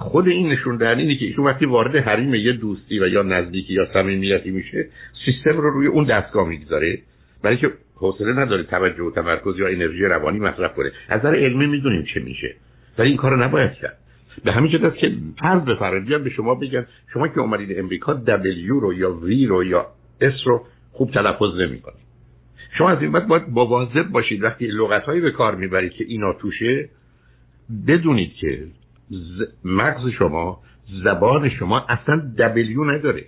[0.03, 3.75] خود این نشون دهنده اینه که ایشون وقتی وارد حریم یه دوستی و یا نزدیکی
[3.75, 4.89] یا صمیمیتی میشه
[5.25, 6.99] سیستم رو روی اون دستگاه می‌گذاره.
[7.43, 10.91] برای که حوصله نداره توجه و تمرکز یا انرژی روانی مصرف کنه.
[11.09, 12.55] از نظر علمی می‌دونیم چه میشه.
[12.99, 13.99] ولی این کارو نباید کرد.
[14.45, 18.95] به همین جهت که فرض بفرمایید به شما بگن شما که اومدید امریکا دبلیو رو
[18.95, 19.87] یا وی رو یا
[20.21, 22.03] اس رو خوب تلفظ نمی‌کنید
[22.79, 24.43] شما از این بعد باید مواظب باشید.
[24.43, 26.89] وقتی لغتهایی به کار می‌برید که اینا توشه
[27.89, 28.59] بدونید که
[29.65, 30.61] مغز شما
[31.05, 33.25] زبان شما اصلا دبلیو نداره.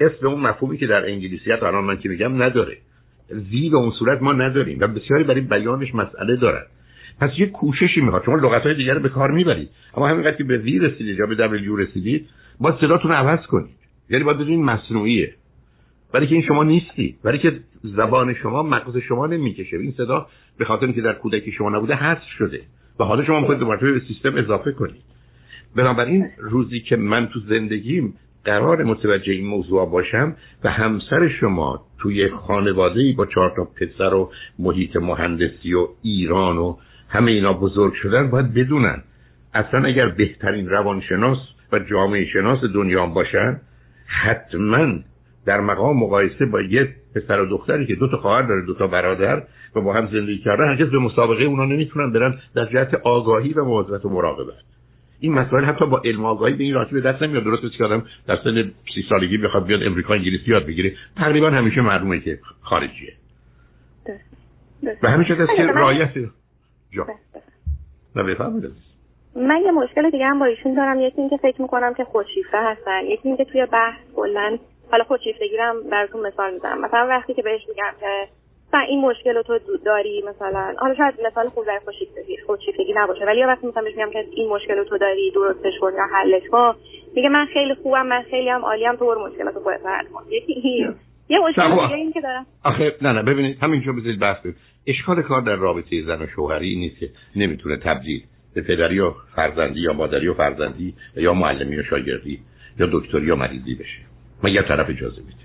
[0.00, 2.76] اسم اون مفهومی که در انگلیسی هست الان من که میگم نداره.
[3.28, 6.62] زی به اون صورت ما نداریم و بسیاری برای بیانش مسئله دارن.
[7.20, 8.24] پس یه کوششی می‌خواد.
[8.24, 9.68] شما لغت های دیگر به کار می‌برید.
[9.94, 12.28] اما همینقدر که به زی رسیدید یا به دبلیو رسیدید
[12.60, 13.76] با صداتون عوض کنید.
[14.10, 15.34] یعنی باید بدونید مصنوعیه.
[16.12, 17.16] برای که این شما نیستی.
[17.24, 19.76] برای که زبان شما مغز شما نمی‌کشه.
[19.76, 20.26] این صدا
[20.58, 22.60] به خاطر اینکه در کودکی شما نبوده حذف شده.
[23.00, 25.02] و حالا شما می‌خواید دوباره به سیستم اضافه کنید.
[25.76, 32.28] بنابراین روزی که من تو زندگیم قرار متوجه این موضوع باشم و همسر شما توی
[32.28, 36.76] خانواده با چهار تا پسر و محیط مهندسی و ایران و
[37.08, 39.02] همه اینا بزرگ شدن باید بدونن.
[39.54, 41.38] اصلا اگر بهترین روانشناس
[41.72, 43.60] و جامعه شناس دنیا باشن
[44.06, 44.98] حتما
[45.46, 48.86] در مقام مقایسه با یه پسر و دختری که دو تا خواهر داره دو تا
[48.86, 49.42] برادر
[49.76, 53.64] و با هم زندگی کردن هرگز به مسابقه اونا نمی‌تونن برن در جهت آگاهی و
[53.64, 54.54] مواظبت و مراقبت.
[55.20, 57.44] این مسائل حتی با علم آگاهی به این راحتی به دست نمیاد.
[57.44, 60.92] درست که آدم در سن سی سالگی بخواد بیاد امریکا انگلیسی یاد بگیره.
[61.16, 63.12] تقریبا همیشه معلومه که خارجیه.
[65.02, 66.10] به همین شده که رایت
[66.90, 67.06] جا.
[69.36, 71.00] من یه مشکل دیگه هم با ایشون دارم.
[71.00, 73.00] یکی اینکه فکر می‌کنم که خودشیفته هستن.
[73.04, 74.58] یکی اینکه توی بحث کلا
[74.92, 76.80] حالا خودشیفتگی هم براتون مثال می‌زنم.
[76.80, 78.28] مثلا وقتی که بهش میگم که
[78.88, 80.74] این مشکل رو تو داری؟ مثلا.
[80.78, 81.80] حالا شاید مثال خوب در
[82.46, 83.24] خودشیفتگی نباشه.
[83.24, 86.06] ولی یا وقتی مثلا بهش میگم که این مشکل رو تو داری درستش کن یا
[86.12, 86.74] حلش کن.
[87.14, 90.22] میگه من خیلی خوبم من خیلی هم عالیم تو برو مشکلاتو خودت حل کن.
[91.28, 92.46] یه مشکل دیگه این که دارم.
[92.64, 94.46] آخه نه نه ببینید همینجا بذارید بحث
[94.86, 98.22] اشکال کار در رابطه زن و شوهری نیست که نمی‌تونه تبدیل
[98.54, 102.40] به پدری و فرزندی یا مادری و فرزندی یا معلمی و شاگردی
[102.78, 104.11] یا دکتری یا مریضی بشه.
[104.50, 105.42] یه طرف اجازه میده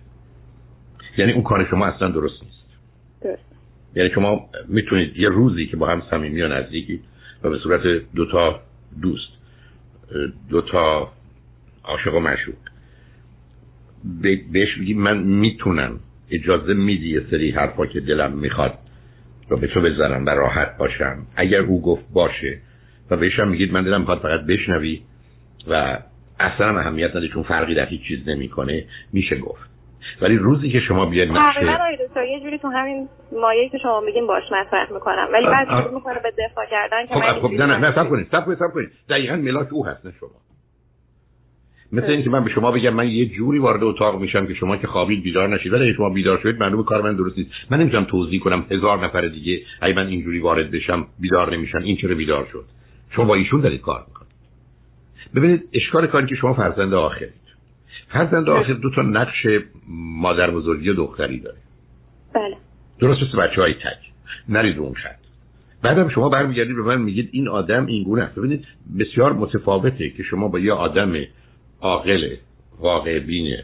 [1.18, 2.58] یعنی اون کار شما اصلا درست نیست.
[3.96, 7.00] یعنی شما می‌تونید یه روزی که با هم صمیمی و نزدیکی
[7.44, 7.82] و به صورت
[8.16, 8.60] دو تا
[9.02, 9.30] دوست
[10.50, 11.12] دو تا
[11.84, 12.56] عاشق و مشهور
[14.52, 16.00] بهش بگی من می‌تونم.
[16.32, 18.74] اجازه میدی یه سری حرفا که دلم می‌خواد
[19.50, 21.18] رو به تو بزنم و راحت باشم.
[21.36, 22.60] اگر او گفت باشه
[23.10, 25.02] و بهشم میگید من دلم می‌خواد فقط بشنوی
[25.68, 26.00] و
[26.40, 29.70] اصلا اهمیت نداره چون فرقی در هیچ چیز نمی‌کنه میشه گفت.
[30.22, 31.62] ولی روزی که شما بیاید نقشه
[32.32, 33.10] یه جوری تو همین
[33.42, 35.28] مایه که شما میگین باش مطرح می‌کنم.
[35.34, 38.28] ولی بعد شروع می‌کنه به دفاع کردن که خب خب نه نه نه سب کنید
[38.32, 38.90] سب کنید سب کنید.
[39.10, 40.30] دقیقاً ملاک او هست نه شما.
[41.92, 44.88] مثل اینکه من به شما بگم من یه جوری وارد اتاق میشم که شما که
[44.88, 45.74] خوابید بیدار نشید.
[45.74, 47.52] ولی شما بیدار شدید معلومه کار من درست نیست.
[47.70, 51.98] من نمی‌تونم توضیح کنم هزار نفر دیگه اگه من اینجوری وارد بشم بیدار نمیشن این
[51.98, 52.66] چرا بیدار شد؟
[53.16, 54.17] شما با ایشون دارید کار می‌کنید.
[55.36, 57.48] ببینید اشکال کاری که شما فرزند آخرید.
[58.14, 59.48] فرزند آخر دو تا نقش
[60.22, 61.58] مادر بزرگی و دختری داره.
[62.34, 62.56] بله.
[63.00, 64.12] درست مثل بچه های تک.
[64.50, 65.28] نرید اون خط.
[65.82, 68.36] بعدم شما برمیگردید به من میگید این آدم این گونه است.
[68.36, 68.66] ببینید
[69.00, 71.14] بسیار متفاوته که شما با یه آدم
[71.82, 72.36] عاقل
[72.80, 73.58] واقع بین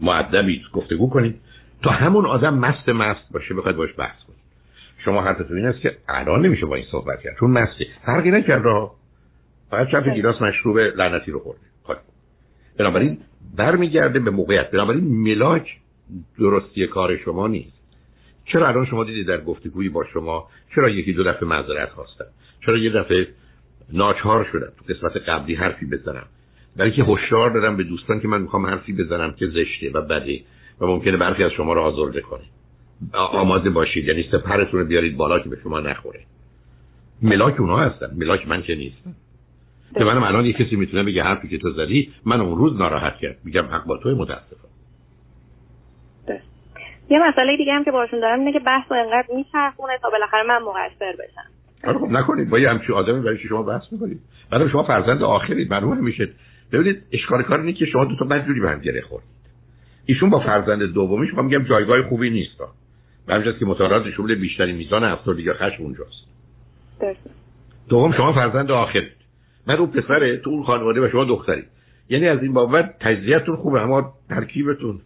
[0.00, 1.40] معدبی گفتگو کنید
[1.82, 4.38] تا همون آدم مست مست باشه بخواید باش بحث کنید.
[5.04, 7.36] شما حرفتون این است که الان نمیشه با این صحبت کرد.
[7.40, 7.86] چون مسته.
[8.06, 8.90] فرقی نکرد را
[9.70, 11.60] فقط چند گیلاس مشروب لعنتی رو خورده.
[11.84, 11.96] خب.
[12.78, 13.18] بنابراین
[13.56, 14.70] برمیگرده به موقعیت.
[14.70, 15.76] بنابراین ملاک
[16.38, 17.76] درستی کار شما نیست.
[18.44, 22.24] چرا الان شما دیدید در گفتگویی با شما چرا یکی دو دفعه معذرت خواستن؟
[22.66, 23.28] چرا یه دفعه
[23.92, 26.26] ناچار شدن تو قسمت قبلی حرفی بزنم؟
[26.76, 30.40] برای که هشدار دادم به دوستان که من می‌خوام حرفی بزنم که زشته و بده
[30.80, 32.42] و ممکنه برخی از شما رو آزرده کنه.
[33.12, 34.04] آماده باشید.
[34.04, 36.20] یعنی سپرتون رو بیارید بالا که به شما نخوره.
[37.22, 38.10] ملاک اونها هستن.
[38.16, 39.14] ملاک من که نیستم.
[39.94, 43.16] که منم الان یه کسی می‌تونه بگه حرفی که تو زدی من اون روز ناراحت
[43.16, 44.68] کرد میگم حق با توی متاسفم.
[47.10, 50.42] یه مسئله دیگه هم که باشون دارم اینه که بحث رو انقدر میچرخونه تا بالاخره
[50.42, 51.50] من مقصر بشم.
[51.88, 52.50] آره خب نکنید.
[52.50, 54.20] با یه همچین آدمی برای شما بحث می‌کنید.
[54.50, 56.28] بعد شما فرزند آخرید معلومه میشه.
[56.72, 59.30] ببینید اشکال کار اینه که شما دو تا بدجوری به هم گره خوردید.
[60.06, 62.58] ایشون با فرزند دومیش من میگم جایگاه خوبی نیست.
[63.26, 66.26] به همین که مطالعات نشون بیشتری میزان افسردگی خشم اونجاست.
[67.88, 69.12] دوم شما فرزند آخرید
[69.66, 71.62] من اون پسره تو اون خانواده و شما دختری
[72.08, 75.00] یعنی از این بابت تجزیه‌تون خوبه اما ترکیبتون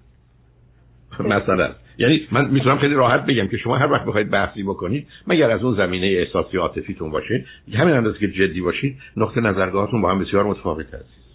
[1.20, 5.50] مثلا یعنی من می‌تونم خیلی راحت بگم که شما هر وقت بخواید بحثی بکنید مگر
[5.50, 7.44] از اون زمینه احساسی عاطفیتون باشه
[7.74, 11.29] همین اندازه که جدی باشید نقطه نظرگاهتون با هم بسیار متفاوت هست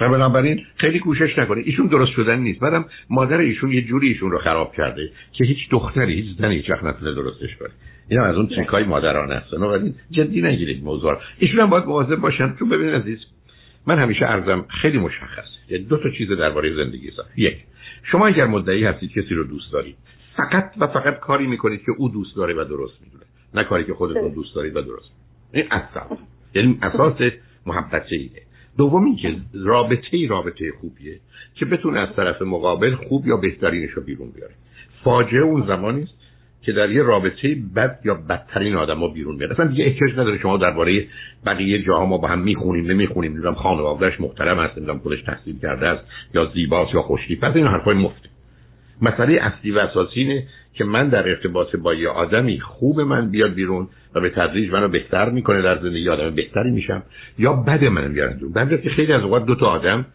[0.00, 1.66] و بنابراین خیلی کوشش نکنید.
[1.66, 2.60] ایشون درست شدن نیست.
[2.60, 6.70] بعدم مادر ایشون یه جوری ایشون رو خراب کرده که هیچ دختری هیچ زنی هیچ
[6.70, 7.70] وقت نتونه درستش کنه.
[8.08, 9.50] این از اون تریکای مادرانه است.
[9.54, 12.56] بنابراین جدی نگیرید موضوع ایشون هم باید مواظب باشن.
[12.58, 13.18] چون ببینید عزیز
[13.86, 15.48] من همیشه ارزم خیلی مشخص.
[15.70, 17.56] یه دو تا چیز درباره زندگی است یک
[18.02, 19.96] شما اگر مدعی هستید کسی رو دوست دارید
[20.36, 23.24] فقط و فقط کاری می‌کنید که او دوست داره و درست می‌دونه.
[23.54, 25.10] نه کاری که خودتون دوست دارید و درست.
[25.54, 26.02] این اصلا
[26.54, 27.16] یعنی اساس
[27.66, 28.30] محبت ایه
[28.80, 31.20] دوم که رابطه ای رابطه خوبیه
[31.54, 34.54] که بتونه از طرف مقابل خوب یا بهترینش رو بیرون بیاره.
[35.04, 36.14] فاجعه اون زمانی است
[36.62, 40.38] که در یه رابطه بد یا بدترین آدم ها بیرون میاد اصلا دیگه احتیاج نداره
[40.38, 41.06] شما درباره
[41.46, 43.32] بقیه جاها ما با هم می‌خونیم نمی‌خونیم.
[43.32, 47.66] می‌دونم خانوادهش محترم هست نمی‌دونم خودش تحصیل کرده است یا زیباست یا خوشتیپ پس این
[47.66, 48.28] حرفای مفته
[49.02, 53.54] مسئله اصلی و اساسی اینه که من در ارتباط با یه آدمی خوب من بیاد
[53.54, 57.02] بیرون و به تدریج منو بهتر می‌کنه در زندگی آدم بهتری میشم
[57.38, 58.78] یا بد من بیارن بیرون.
[58.78, 60.06] که خیلی از اوقات دو تا آدم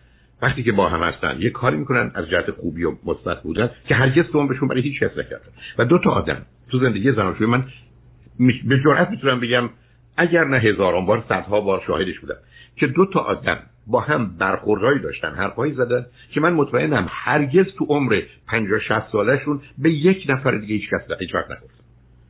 [0.42, 3.96] وقتی که با هم هستن یه کاری می‌کنن از جهت خوبی و مثبت بودن که
[3.96, 6.42] هرگز دوم بهشون برای هیچ کس نکردن و دو تا آدم
[6.72, 7.64] تو زندگی زناشویی من
[8.68, 9.70] به جرئت می‌تونم بگم
[10.18, 12.36] اگر نه هزاران بار صدها بار شاهدش بودم
[12.76, 17.86] که دو تا آدم با هم برخوردهایی داشتن حرفایی زدن که من مطمئنم هرگز تو
[17.86, 21.86] عمر 50 60 سالشون به یک نفر دیگه هیچ کس هیچ وقت نگفتن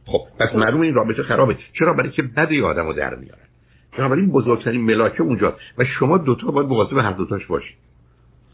[0.06, 1.58] خب پس معلوم این رابطه خرابه.
[1.80, 3.46] چرا؟ برای که بد آدمو در میارن.
[3.98, 7.76] بنابراین بزرگترین ملاکه اونجا و شما دوتا باید مواظب هر دوتاش باشید.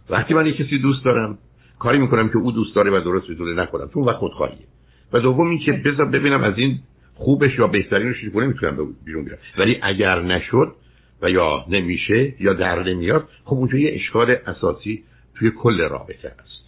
[0.09, 1.37] وقتی من یک کسی دوست دارم
[1.79, 3.89] کاری می‌کنم که او دوست داره و درست می‌تونه نکنم.
[3.93, 4.65] چون وقت خودخواهیه.
[5.13, 6.79] و دوم این که بذار ببینم از این
[7.15, 9.39] خوبش یا بهترینش رو می‌تونم بیرون بیارم.
[9.57, 10.75] ولی اگر نشد
[11.21, 15.03] و یا نمیشه یا در نمیاد خب اونجا یه اشکال اساسی
[15.35, 16.61] توی کل رابطه است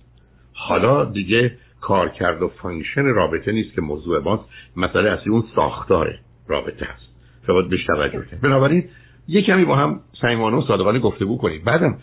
[0.53, 4.43] حالا دیگه کار کرد و function رابطه نیست که موضوع ماست
[4.75, 6.15] مسئله اصلی اون ساختار
[6.47, 7.13] رابطه است
[7.47, 8.83] که باید بهش توجه بنابراین
[9.27, 11.97] یه کمی با هم صمیمانه و صادقانه گفتگو کنید بعدم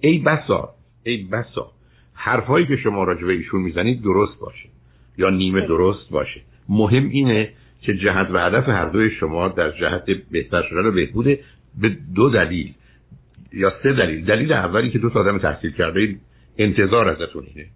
[0.00, 0.68] ای بسا
[1.04, 1.72] ای بسا
[2.14, 4.68] حرفهایی که شما راجع به ایشون می‌زنید درست باشه
[5.18, 6.40] یا نیمه درست باشه.
[6.68, 7.50] مهم اینه
[7.82, 11.38] که جهت و هدف هر دوی شما در جهت بهتر شدن و بهبود
[11.80, 12.74] به دو دلیل
[13.52, 14.24] یا سه دلیل.
[14.24, 16.16] دلیل اولی که دو تا آدم تحصیل کرده
[16.58, 17.68] انتظار ازتون اینه.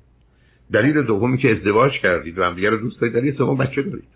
[0.72, 4.08] دلیل دومی که ازدواج کردید و همدیگه رو دوست دارید دلیل سوم بچه دارید.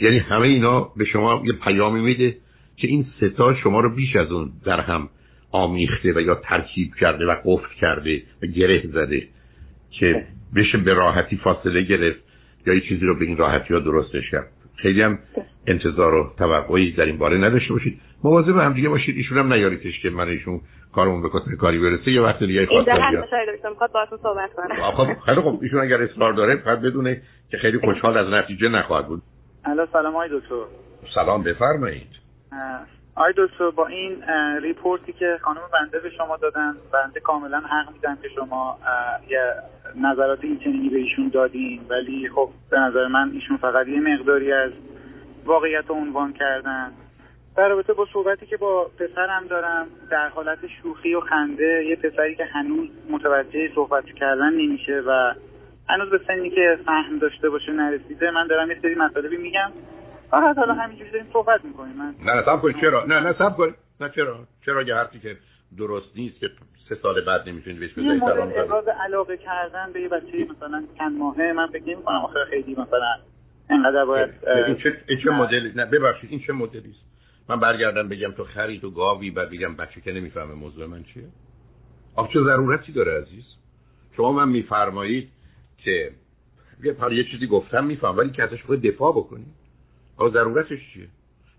[0.00, 2.36] یعنی همه اینا به شما یه پیامی میده
[2.76, 5.08] که این ستا شما رو بیش از اون در هم
[5.50, 9.28] آمیخته و یا ترکیب کرده و قفل کرده و گره زده
[9.90, 12.20] که بشه به راحتی فاصله گرفت
[12.66, 14.48] یا یه چیزی رو به این راحتی ها درستش کرد.
[14.76, 15.18] خیلی هم
[15.66, 18.00] انتظار و توقعی در این باره نداشته باشید.
[18.24, 20.60] مواظب هم دیگه باشید ایشون هم نیاریدش که من ایشون
[20.94, 24.90] کارمون به کتک کاری برسه یه وقت دیگه خواست بیاد صحبت کنم.
[24.90, 29.06] خب خیلی خب ایشون اگر اصرار داره فقط بدونه که خیلی خوشحال از نتیجه نخواهد
[29.06, 29.22] بود.
[29.64, 30.54] الو سلام آقای دکتر.
[31.14, 32.08] سلام بفرمایید.
[33.16, 34.22] آقای دکتر با این
[34.62, 38.78] report ی که خانم بنده به شما دادن بنده کاملا حق میدم که شما
[39.28, 39.52] یه
[39.96, 44.72] نظرات این به ایشون دادین ولی خب به نظر من ایشون فقط یه مقداری از
[45.44, 46.92] واقعیت رو عنوان کردن.
[47.56, 52.36] در رابطه با صحبتی که با پسرم دارم در حالت شوخی و خنده یه پسری
[52.36, 55.34] که هنوز متوجه صحبت کردن نمیشه و
[55.88, 59.72] هنوز به سنی که فهم داشته باشه نرسیده من دارم یه سری مطالبی میگم.
[60.30, 61.96] فقط حالا همینجوری داریم صحبت می‌کنیم.
[61.96, 63.74] من نه نه سب چرا؟ نه نه سب کنید.
[64.00, 65.36] نه چرا؟ چرا یه حرفی که
[65.78, 66.48] درست نیست که
[66.88, 71.18] سه سال بعد نمی‌تونید بهش بزنید سلام ابراز علاقه کردن به یه بچه مثلا چند
[71.18, 73.14] ماهه من فکر نمی‌کنم آخه خیلی مثلا
[73.70, 74.30] انقدر باید
[74.66, 77.12] این چه این چه مدلی؟ نه ببخشید این چه مدلی است؟
[77.48, 81.24] من برگردم بگم تو خری تو گاوی بعد بگم بچه که نمی‌فهمه موضوع من چیه.
[82.16, 83.44] آخه چه ضرورتی داره عزیز؟
[84.16, 85.28] شما من میفرمایید
[85.78, 86.12] که
[86.98, 89.54] پر یه چیزی گفتم میفهم ولی که ازش دفاع بکنید.
[90.16, 91.08] آقا ضرورتش چیه؟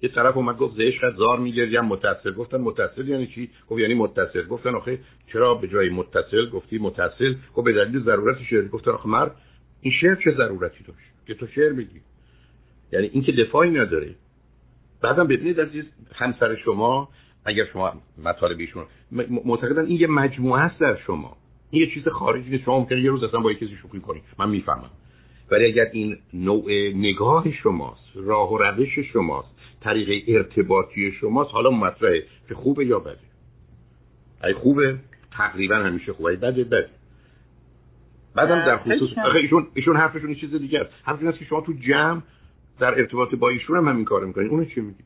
[0.02, 4.48] یه طرف اومد گفت زهش زار میگردیم متصل گفتن متصل یعنی چی؟ گفت یعنی متصل
[4.48, 5.00] گفتن آخه
[5.34, 9.36] چرا به جای متصل گفتی متصل گفت به دلیل ضرورت شعر گفتن آخه مرد
[9.82, 12.02] این شعر چه ضرورتی داشت؟ که تو شعر بگی
[12.92, 14.16] یعنی این که دفاعی نداره.
[15.04, 15.86] بعدم ببینید عزیز
[16.16, 17.10] همسر شما
[17.46, 18.86] اگر شما مطالب ایشون
[19.46, 21.38] معتقدن این یه مجموعه است در شما.
[21.72, 24.24] این یه چیز خارجی که شما ممکنه یه روز اصلا با یکی شوخی کنید.
[24.40, 24.90] من می‌فهمم.
[25.52, 29.48] ولی اگر این نوع نگاه شماست راه و روش شماست
[29.82, 33.18] طریق ارتباطی شماست حالا مطرحه که خوبه یا بده؟
[34.44, 34.98] ای خوبه.
[35.32, 36.30] تقریبا همیشه خوبه.
[36.30, 36.90] ای بده بده.
[38.36, 39.10] بعدم در خصوص
[39.42, 40.90] ایشون ایشون حرفشون یه چیز دیگه است.
[41.04, 42.22] حرف این است که شما تو جمع
[42.80, 45.06] در ارتباط با ایشون هم همین کار می‌کنین اون چی میگید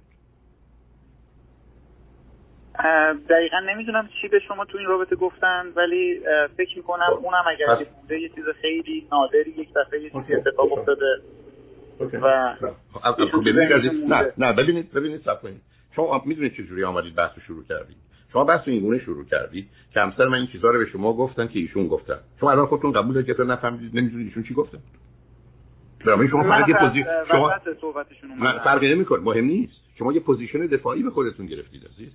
[3.30, 6.19] دقیقا نمی‌دونم چی به شما تو این رابطه گفتن ولی
[6.58, 7.25] فکر می‌کنم خب.
[7.25, 11.06] اونم اگر بوده یه چیز خیلی نادری یک دفعه یه چیزی اتفاق افتاده
[11.99, 12.56] و
[12.93, 13.47] خب،
[14.08, 15.62] نه نه ببینید ببینید صف کنید.
[15.95, 17.97] شما می‌دونید چجوری آمدید بحث رو شروع کردید.
[18.34, 21.47] شما بحث این گونه شروع کردید که همسر من این چیزا رو به شما گفتن
[21.47, 22.19] که ایشون گفتن.
[22.39, 24.77] شما الان خودتون قبول دارید که نفهمیدید نمی‌دونید ایشون چی گفتن؟
[26.05, 27.53] برای شما فقط یه position شما
[28.63, 29.73] فرقی نمی‌کنه مهم نیست.
[29.99, 32.12] شما یه position دفاعی به خودتون گرفتید عزیز.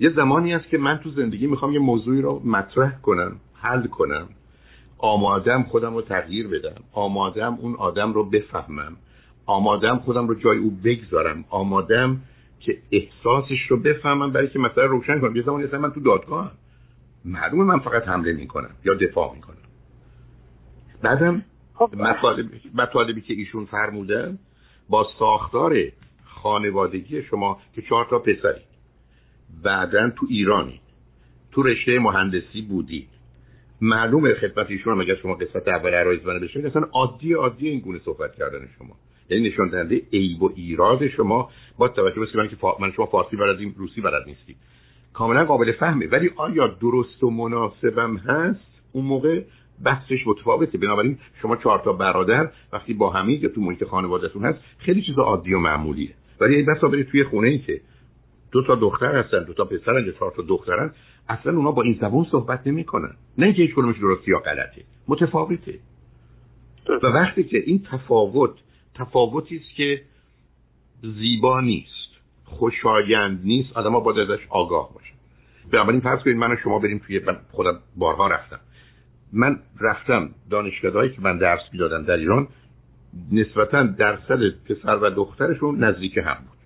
[0.00, 4.28] یه زمانی است که من تو زندگی می‌خوام یه موضوعی رو مطرح کنم حل کنم.
[4.98, 6.82] آمادم خودم رو تغییر بدم.
[6.92, 8.96] آمادم اون آدم رو بفهمم.
[9.46, 11.44] آمادم خودم رو جای او بگذارم.
[11.50, 12.20] آمادم
[12.60, 15.36] که احساسش رو بفهمم برای که مثلا روشن کنم.
[15.36, 16.50] یه زمانی اصلا من تو دادگاهم.
[17.24, 19.56] معلومه من فقط حمله می‌کنم یا دفاع می‌کنم.
[21.02, 21.42] بعدم
[21.80, 21.94] خب.
[21.94, 24.38] مطالبی, مطالبی که ایشون فرمودن
[24.88, 25.76] با ساختار
[26.24, 28.60] خانوادگی شما که چهار تا پسری.
[29.64, 30.80] بعدا تو ایرانی.
[31.52, 33.08] تو رشته مهندسی بودی.
[33.80, 37.98] معلومه خدمت ایشون اگر شما قسمت اول عرایز بنده بشید اصلا عادی عادی این گونه
[37.98, 38.96] صحبت کردن شما.
[39.30, 43.74] یعنی نشان دهنده عیب و ایراد شما با توجه به که من شما فارسی بلدیم
[43.78, 44.56] روسی بلد نیستی
[45.12, 46.06] کاملا قابل فهمه.
[46.06, 49.42] ولی آیا درست و مناسبم هست؟ اون موقع
[49.84, 50.78] بحثش متفاوته.
[50.78, 55.18] بنابراین شما چهار تا برادر وقتی با همید یا تو محیط خانوادهتون هست خیلی چیز
[55.18, 56.14] عادی و معمولیه.
[56.40, 57.80] ولی این بسا برید توی خونه ای که
[58.52, 60.92] دو تا دختر هستن دو تا پسرن یا چهار تا دخترن
[61.28, 63.14] اصلا اونا با این زبون صحبت نمی‌کنن.
[63.38, 64.84] نه اینکه هیچ کدومش درست یا غلطه.
[65.08, 65.78] متفاوته.
[67.02, 68.54] و وقتی که این تفاوت
[68.94, 70.02] تفاوتی است که
[71.02, 72.10] زیبا نیست
[72.44, 75.12] خوشایند نیست آدم باید ازش آگاه باشه
[75.72, 78.60] بنابراین فرض کنید من و شما بریم توی من خودم بارها رفتم.
[79.32, 82.48] من رفتم دانشگاهایی که من درس می‌دادم در ایران
[83.32, 86.58] نسبتا درصد پسر و دخترشون نزدیک هم بود.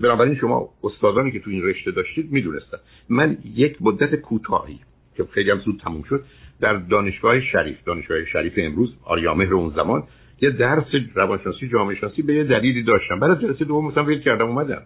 [0.00, 4.78] بنابراین شما استادانی که تو این رشته داشتید می‌دونستن من یک مدت کوتاهی
[5.16, 6.24] که خیلی هم زود تموم شد
[6.60, 10.02] در دانشگاه شریف دانشگاه شریف امروز آریامهر اون زمان
[10.40, 13.20] یه درس روانشناسی جامعه شناسی به یه دلیلی داشتم.
[13.20, 14.82] بعد جلسه دوم مثلا ویل کردم اومدم.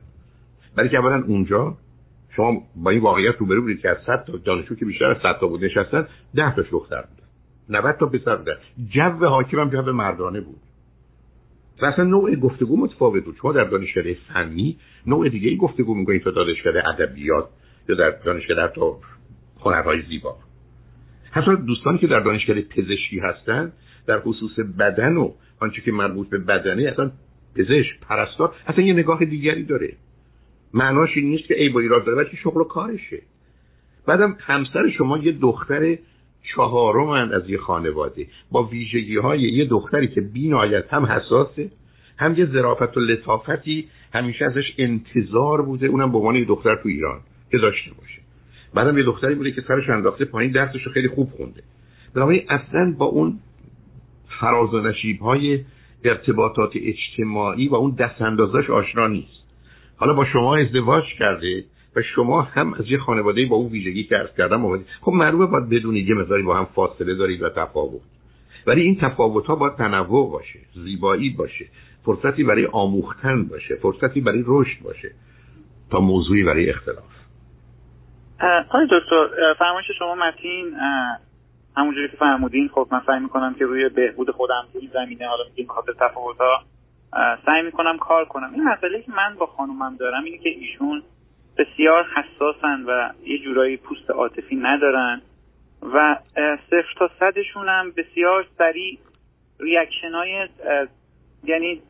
[0.76, 1.76] برای که اولا اونجا
[2.38, 5.38] شما با این واقعیت روبرو بودید که از 100 تا دانشجو که بیشتر از 100
[5.40, 7.28] تا بود نشستن 10 تا دختر بودن.
[7.68, 8.52] 90 تا پسر بودن.
[8.88, 10.60] جو حاکم جو مردانه بود.
[11.82, 13.36] و اصلا نوع گفتگو متفاوت بود.
[13.42, 17.48] شما در دانشکده فنی نوع دیگه گفتگو می‌کنید تا دانشکده ادبیات
[17.88, 18.80] یا در دانشکده حتی
[19.60, 20.36] هنرهای زیبا.
[21.30, 23.72] حتی دوستانی که در دانشگاه پزشکی هستن
[24.06, 27.10] در خصوص بدن و آنچه که مربوط به بدنه اصلا
[27.56, 29.96] پزشک پرستار اصلا یه نگاه دیگری داره.
[30.74, 33.22] معناش این نیست که ای با ایراد داره بلکه شغل و کارشه.
[34.06, 35.98] بعدم همسر شما یه دختر
[36.54, 38.26] چهارم از یه خانواده.
[38.52, 41.70] با ویژگی های یه دختری که بینایت هم حساسه
[42.18, 45.86] هم یه ظرافت و لطافتی همیشه ازش انتظار بوده.
[45.86, 48.20] اونم به عنوان یه دختر تو ایران که داشته باشه.
[48.74, 51.62] بعدم یه دختری بوده که سرش انداخته پایین درسش رو خیلی خوب خونده.
[52.14, 53.38] بنابراین اصلا با اون
[54.40, 55.64] فراز و نشیب های
[56.04, 58.22] ارتباطات اجتماعی و اون دست
[58.70, 59.37] آشنا نیست.
[59.98, 61.64] حالا با شما ازدواج کرده
[61.96, 65.46] و شما هم از یه خانواده با اون ویژگی که عرض کردم اومدید خب معلومه
[65.46, 68.00] باید بدونید یه مقداری با هم فاصله دارید و تفاوت.
[68.66, 71.66] ولی این تفاوت ها باید تنوع باشه زیبایی باشه
[72.04, 75.10] فرصتی برای آموختن باشه فرصتی برای رشد باشه
[75.90, 77.04] تا موضوعی برای اختلاف.
[78.68, 80.74] آقای دکتر فرمایش شما متین
[81.76, 85.66] همونجوری که فرمودین خب من سعی می‌کنم که روی بهبود خودم توی زمینه حالا میگیم
[85.66, 86.36] خاطر تفاوت
[87.46, 88.50] سعی می‌کنم کار کنم.
[88.54, 91.02] این مسئله که من با خانومم دارم اینه که ایشون
[91.58, 95.22] بسیار حساسن و یه جورایی پوست عاطفی ندارن
[95.82, 96.18] و
[96.70, 98.98] صفر تا صدشون هم بسیار سریع
[99.60, 100.48] reaction های
[101.44, 101.82] یعنی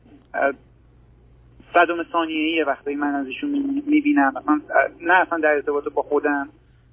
[1.75, 3.51] صدم ثانیه یه وقتی من از ایشون
[3.87, 4.33] می‌بینم.
[4.37, 4.61] مثلا
[5.01, 6.49] نه اصلا در ارتباط با خودم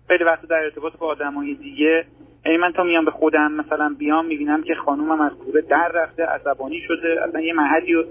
[0.08, 2.06] خیلی وقت در ارتباط با آدمای دیگه
[2.46, 6.26] یعنی من تا میام به خودم مثلا بیام می‌بینم که خانومم از کوره در رفته
[6.26, 8.04] عصبانی شده اصلا یه محلی رو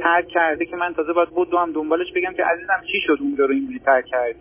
[0.00, 3.44] ترک کرده که من تازه باید بود هم دنبالش بگم که عزیزم چی شد اونجا
[3.44, 4.38] رو اینجوری ترک کردی؟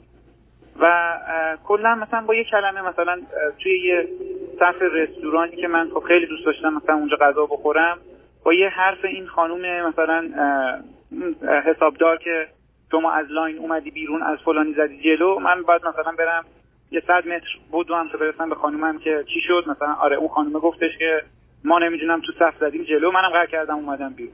[0.79, 1.17] و
[1.63, 3.21] کلا مثلا با یه کلمه مثلا
[3.63, 4.07] توی یه
[4.59, 7.97] صف رستورانی که من خب خیلی دوست داشتم مثلا اونجا غذا بخورم
[8.45, 10.29] با یه حرف این خانوم مثلا
[11.65, 12.47] حسابدار که
[12.91, 16.45] شما از لاین اومدی بیرون از فلانی زدی جلو من باید مثلا برم
[16.91, 20.59] یه صد متر هم تا برسم به خانومم که چی شد؟ مثلا آره اون خانومه
[20.59, 21.21] گفتش که
[21.63, 24.33] ما نمی‌دونم تو صف زدیم جلو منم قرار کردم اومدم بیرون.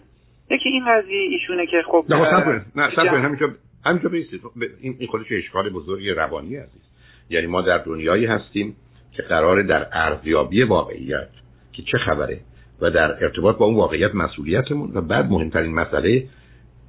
[0.52, 3.50] یکی این قضیه ایشونه که خب نه نه صبر همینجا
[3.86, 4.42] همینجا بیستید
[4.82, 6.82] این این خودش اشکال بزرگی روانی عزیز
[7.30, 8.76] یعنی ما در دنیایی هستیم
[9.16, 11.30] که قراره در ارزیابی واقعیت
[11.74, 12.40] که چه خبره
[12.82, 14.92] و در ارتباط با اون واقعیت مسئولیتمون.
[14.94, 16.20] و بعد مهمترین مسئله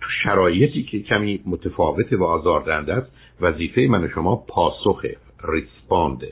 [0.01, 5.17] تو شرایطی که کمی متفاوت و آزاردهنده است وظیفه من و شما پاسخه.
[5.45, 6.23] respond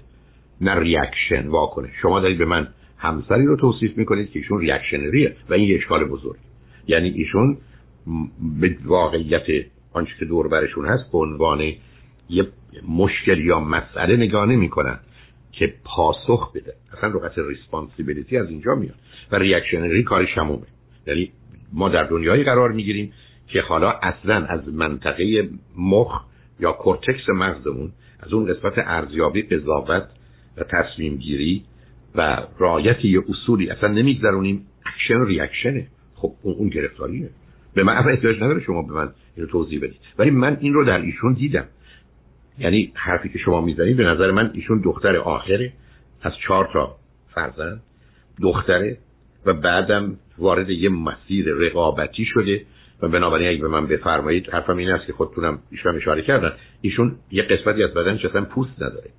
[0.61, 5.30] نه reaction واکنش نه شما دارید به من همسری رو توصیف می‌کنید که ایشون reactionary
[5.30, 6.39] ه و این یه اشکال بزرگ.
[6.89, 7.59] یعنی ایشون
[8.61, 11.73] به واقعیت آنچه که دور برشون هست به عنوان
[12.31, 12.49] یه
[12.89, 15.01] مشکل یا مسئله نگاه نمی‌کنن
[15.53, 16.75] که پاسخ بده.
[16.99, 18.95] اصلا لغت responsibility از اینجا میاد.
[19.33, 20.67] و reactionary کار شومه.
[21.07, 21.33] یعنی
[21.73, 23.13] ما در دنیایی قرار می‌گیریم
[23.49, 26.25] که حالا اصلا از منطقه مخ
[26.61, 30.09] یا کورتکس مغزمون از اون قسمت ارزیابی قضاوت
[30.57, 31.65] و تصمیم گیری
[32.15, 34.67] و رعایت یه اصولی اصلا نمیگذرونیم.
[34.87, 37.31] action reaction ه خب اون گرفتاریه.
[37.75, 40.01] به من اصلا احتیاج نداره شما به من اینو توضیح بدید.
[40.19, 41.65] ولی من این رو در ایشون دیدم.
[42.59, 45.73] یعنی حرفی که شما می‌زنید به نظر من ایشون دختر آخره.
[46.23, 46.97] از چهار تا
[47.35, 47.83] فرزند.
[48.43, 48.99] دختره
[49.47, 52.65] و بعدم وارد یه مسیر رقابتی شده.
[53.03, 56.53] و بنابراین اگه به من بفرمایید حرفم این است که خودتونم ایشون اشاره کردن.
[56.81, 59.11] ایشون یه قسمتی از بدنش اصلا پوست نداره.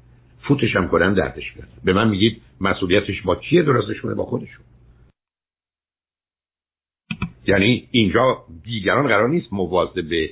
[0.48, 1.70] فوتش هم کنن دردش میاد.
[1.84, 4.66] به من میگید مسئولیتش با کیه درستشونه؟ با خودشون.
[7.48, 10.30] یعنی اینجا دیگران قرار نیست مواظب به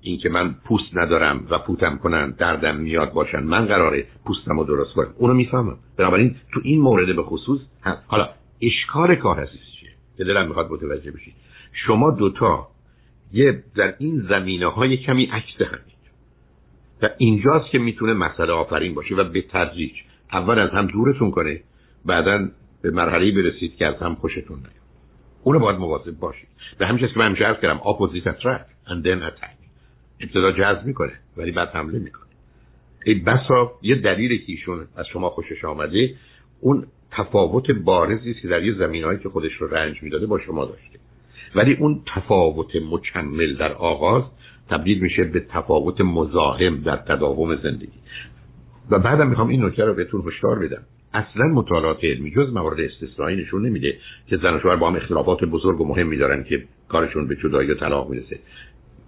[0.00, 3.40] اینکه من پوست ندارم و پوتم کنن دردم میاد باشن.
[3.40, 5.14] من قراره پوستم رو درست کنم.
[5.18, 5.78] اونو می‌فهمم.
[5.96, 7.98] بنابراین تو این مورد به خصوص هم.
[8.06, 8.28] حالا
[8.62, 11.34] اشکار کار هستی چیه؟ که دلم می‌خواد متوجه بشید.
[11.84, 12.68] شما دوتا
[13.32, 15.96] یه در این زمینه های کمی عکس همید
[17.02, 19.92] و اینجاست که می‌تونه مسئله آفرین باشه و به تدریج
[20.32, 21.60] اول از هم دورتون کنه
[22.04, 22.48] بعدا
[22.82, 24.70] به مرحله برسید که از هم خوشتون نیاد.
[25.42, 26.48] اونو باید مواظب باشید.
[26.78, 29.56] به همین که من همیشه عرض کردم opposite attract and then attack.
[30.20, 32.26] ابتدا جذب می‌کنه ولی بعد حمله می‌کنه.
[33.06, 36.14] ای بسا یه دلیلی که ایشون از شما خوشش آمده
[36.60, 40.95] اون تفاوت بارزی که در یه زمینه‌هایی که خودش رو رنج می‌داده با شما داشته.
[41.56, 44.22] ولی اون تفاوت مکمل در آغاز
[44.70, 47.98] تبدیل میشه به تفاوت مزاحم در تداوم زندگی.
[48.90, 50.82] و بعدم می‌خوام این نکته رو بهتون هشدار بدم.
[51.14, 55.44] اصلا مطالعات علمی جز موارد استثنایی نشون نمیده که زن و شوهر با هم اختلافات
[55.44, 58.38] بزرگ و مهمی دارن که کارشون به جدایی و طلاق می‌رسه.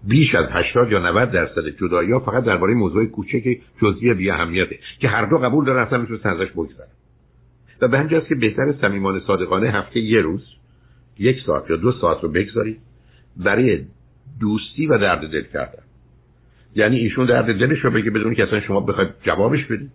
[0.09, 3.45] بیش از 80 یا 90 درصد جدایی ها فقط درباره موضوع کوچک
[3.83, 6.89] جزئی بی اهمیته که هر دو قبول دارن اصلا می‌تونن ازش بگذرن.
[7.81, 10.58] و به همجاست که بهتر صمیمانه صادقانه هفته یه روز
[11.19, 12.81] یک ساعت یا دو ساعت رو بگذارید
[13.37, 13.85] برای
[14.41, 15.83] دوستی و درد دل کردن.
[16.75, 19.91] یعنی ایشون درد دلش رو بگه بدون که اصلا شما بخواید جوابش بدید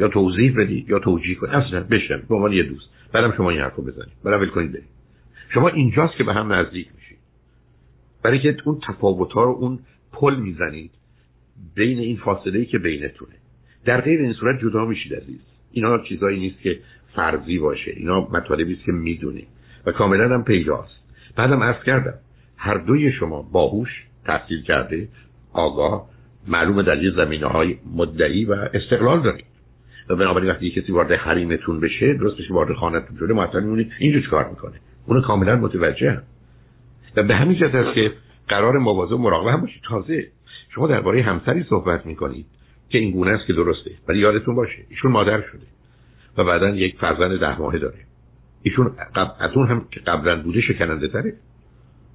[0.00, 2.90] یا توضیح بدی یا توجیه کنی اصلا بشن به عنوان یه دوست.
[3.12, 4.12] بعدم شما این حرفو بزنید.
[4.24, 4.88] بعدم ول کنید برید.
[5.54, 7.18] شما اینجاست که به هم نزدیک میشید.
[8.22, 9.78] برای که اون تفاوت ها رو اون
[10.12, 10.90] پل می‌زنید
[11.74, 13.34] بین این فاصله ای که بینتونه.
[13.84, 15.40] در غیر این صورت جدا میشید عزیز.
[15.72, 16.78] اینا چیزایی نیست که
[17.14, 17.90] فرضی باشه.
[17.96, 19.48] اینا مطالبی است که می‌دونید
[19.86, 21.04] و کاملا هم پیداست.
[21.36, 22.14] بعدم عرض کردم
[22.56, 25.08] هر دوی شما باهوش تحصیل کرده
[25.52, 26.08] آگاه
[26.48, 29.44] معلوم در یه زمینه های مدعی و استقلال دارید.
[30.08, 34.30] و بنابراین وقتی کسی وارد حریمتون بشه درست بشه وارد خانهتون شده مثلا میمونید اینجا
[34.30, 34.74] کار می‌کنه.
[35.06, 36.22] اونو کاملا متوجه هم.
[37.16, 38.12] و به همین جهت است که
[38.48, 39.82] قرار مواظب مراقبه هم باشید.
[39.82, 40.26] تازه
[40.74, 42.46] شما درباره همسری صحبت می‌کنید
[42.88, 45.66] که این گونه است که درسته ولی یادتون باشه ایشون مادر شده
[46.38, 47.98] و بعدا یک فرزند ده ماهه داره.
[48.64, 51.32] ایشون قبل هم که قبلا بوده شکننده تره.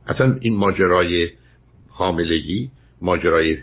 [0.08, 1.30] اصلا این ماجرای
[1.90, 2.70] حاملگی
[3.02, 3.58] ماجرای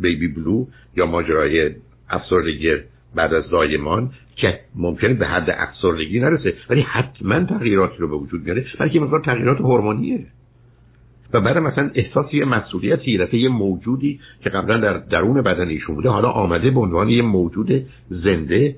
[0.00, 0.66] بیبی بلو
[0.96, 1.70] یا ماجرای
[2.10, 2.76] افسردگی
[3.14, 8.44] بعد از زایمان که ممکنه به حد افسردگی نرسه ولی حتما تغییراتی رو به وجود
[8.44, 10.26] میاره بلکه مقدار تغییرات هورمونیه.
[11.32, 16.08] و بعد مثلا احساس یه مسئولیتی یه موجودی که قبلا در درون بدن ایشون بوده
[16.08, 18.76] حالا آمده به عنوان یه موجود زنده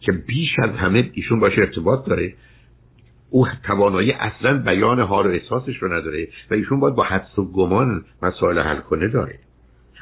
[0.00, 2.34] که بیش از همه ایشون باشه ارتباط داره.
[3.32, 7.52] او توانایی اصلا بیان حال و احساسش رو نداره و ایشون باید با حدس و
[7.52, 9.38] گمان مسائل حل کنه داره.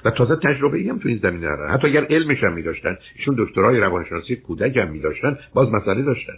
[0.04, 1.74] و تازه تجربه ای هم تو این زمینه دارن.
[1.74, 6.32] حتی اگر علمش هم میداشتن ایشون دکترای روانشناسی کودک هم میداشتن باز مسئله داشتن.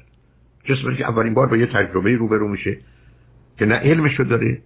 [0.65, 2.79] کسی که اولین بار با یه تجربه روبرو میشه
[3.59, 4.59] که نه علمش رو داره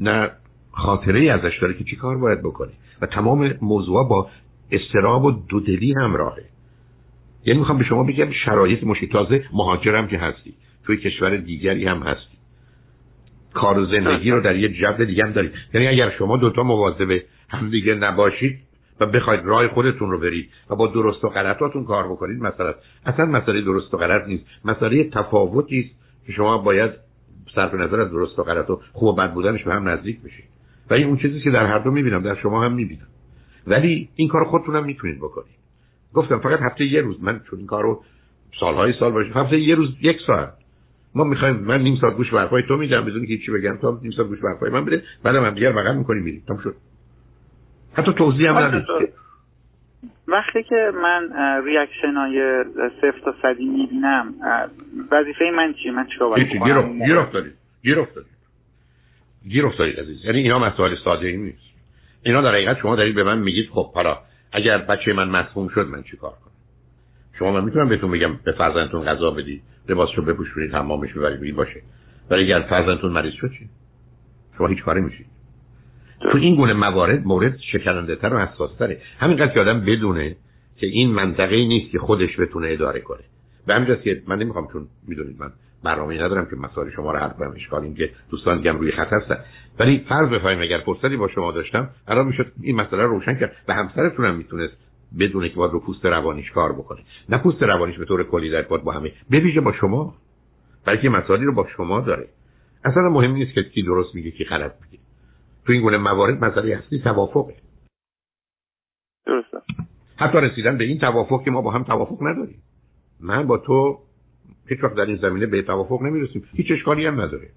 [0.00, 0.30] نه
[0.72, 2.72] خاطره ای ازش داره که چی کار باید بکنه.
[3.00, 4.28] و تمام موضوع با
[4.72, 6.44] استراب و دودلی همراهه.
[7.44, 10.54] یعنی می‌خوام به شما بگم شرایط مشکل تازه مهاجرم که هستی.
[10.86, 12.34] توی کشور دیگری هم هستی
[13.54, 15.52] کار و زندگی رو در یه جو دیگه هم دارید.
[15.74, 18.58] یعنی اگر شما دوتا مواظب هم دیگه نباشید
[19.00, 22.74] و بخواید راه خودتون رو برید و با درست و غلطاتون کار بکنید مثلا
[23.06, 24.44] اصلا مسئله درست و غلط نیست.
[24.64, 26.90] مسئله تفاوتی است که شما باید
[27.54, 30.44] صرف نظر از درست و غلط و خوب و بد بودنش به هم نزدیک بشید.
[30.90, 33.06] و این اون چیزی که در هر دو می‌بینم در شما هم می‌بینم.
[33.66, 35.54] ولی این کار خودتون هم می‌تونید بکنید.
[36.14, 37.22] گفتم فقط هفته یه روز.
[37.22, 38.02] من چون این کارو
[38.60, 40.63] سالهای سال باشه هفته یه روز یک ساعت.
[41.14, 43.76] ما می‌خوایم من نیم ساعت گوش برفای تو میدم بدون که چی بگم.
[43.76, 45.02] تو نیم ساعت گوش برفای من بده.
[45.22, 46.76] بعدم هم دیگر بغل می‌کنیم میریم تمام شد.
[47.92, 48.84] حتی توضیح هم ندید
[50.28, 51.32] وقتی که من
[51.64, 52.64] ریاکشن های
[53.00, 54.34] صفر تا صدی می‌بینم
[55.10, 56.52] وظیفه من چیه؟ من چیکار باید
[57.04, 58.34] گیر افتادید گیر افتادید
[59.48, 60.24] گیر افتادید عزیز.
[60.24, 61.74] یعنی اینا مسائل ساده ای نیست.
[62.22, 64.18] اینا در حقیقت شما دارید به من میگید خب حالا
[64.52, 66.32] اگر بچه من مسموم شد من چیکار
[67.38, 71.82] شما من می‌تونم بهتون بگم به فرزندتون غذا بدید لباسشو بپوشونید تمامش ببرید باشه.
[72.30, 73.68] ولی اگر فرزندتون مریض شد چی؟
[74.58, 75.26] شما هیچ کاری میشید
[76.32, 80.36] تو این گونه موارد مورد شکننده تر و حساس تره همینقدر که آدم بدونه
[80.76, 83.20] که این منطقه نیست که خودش بتونه اداره کنه.
[83.66, 85.52] به همین که من نمی‌خوام چون می‌دونید من
[85.84, 89.12] برنامه ندارم که مسائل شما رو حرف کنم اشکال این که دوستان دیگه روی خط
[89.12, 89.36] هستن.
[89.78, 93.52] ولی فرض بفرمایید اگر فرصتی با شما داشتم الان می‌شد این مسئله رو روشن کرد
[93.66, 94.76] به همسرتون هم می‌تونست
[95.18, 97.00] بدونه که باید رو پوست روانیش کار بکنه.
[97.28, 99.12] نه پوست روانیش به طور کلی در با همه.
[99.30, 100.14] بویژه با شما.
[100.84, 102.28] بلکه مسائلی رو با شما داره.
[102.84, 105.02] اصلا مهم نیست که کی درست میگه کی غلط میگه.
[105.66, 107.54] تو این گونه موارد مسئله اصلی توافقه.
[109.26, 109.58] درسته.
[110.16, 112.62] حتی رسیدن به این توافق که ما با هم توافق نداریم.
[113.20, 113.98] من با تو
[114.68, 116.44] هیچ وقت در این زمینه به توافق نمی‌رسیم.
[116.52, 117.48] هیچ اشکالی هم نداره.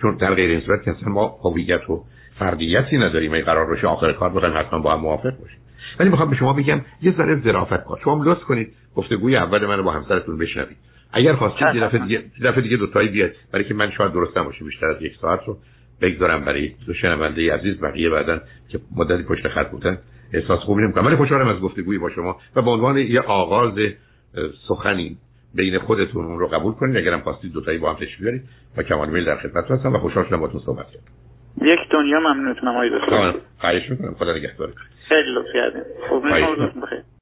[0.00, 2.04] چون در غیر این صورت که ما هویت و
[2.38, 3.32] فردیتی نداریم.
[3.32, 5.61] ای قرار باشه آخر کار بخوایم حتما با هم موافق باشیم.
[5.98, 9.82] ولی می‌خوام به شما بگم یه ذره ظرافت کار شما لطف کنید گفتگوی اول منو
[9.82, 10.76] با همسرتون بشنوید.
[11.12, 14.38] اگر خواستید یه دفعه دیگه دفعه دیگه دو تایی بیاد برای که من شاید درست
[14.38, 15.58] نباشه بیشتر از یک ساعت رو
[16.00, 17.80] بگذارم برای دو شنونده عزیز.
[17.80, 19.98] بقیه بعدن که مدتی پشت خط بودن
[20.32, 21.06] احساس خوبی نمی‌کنم.
[21.06, 23.74] ولی خوشحالم از گفتگوی با شما و به عنوان یه آغاز
[24.68, 25.16] سخنی
[25.54, 26.96] بین خودتون اون رو قبول کنید.
[26.96, 28.42] اگرم خواستید دو تایی با هم تشریف بیارید
[28.76, 31.21] با کمال میل در خدمت هستم و خوشحال شدم باهاتون صحبت کردم.
[31.60, 33.34] یک دنیا ممنونتونم آقای دکتر.
[33.60, 34.14] خواهش می‌کنم.
[34.14, 35.82] خدا نگهدارتون خیلی لطف کردین.
[36.10, 36.22] خب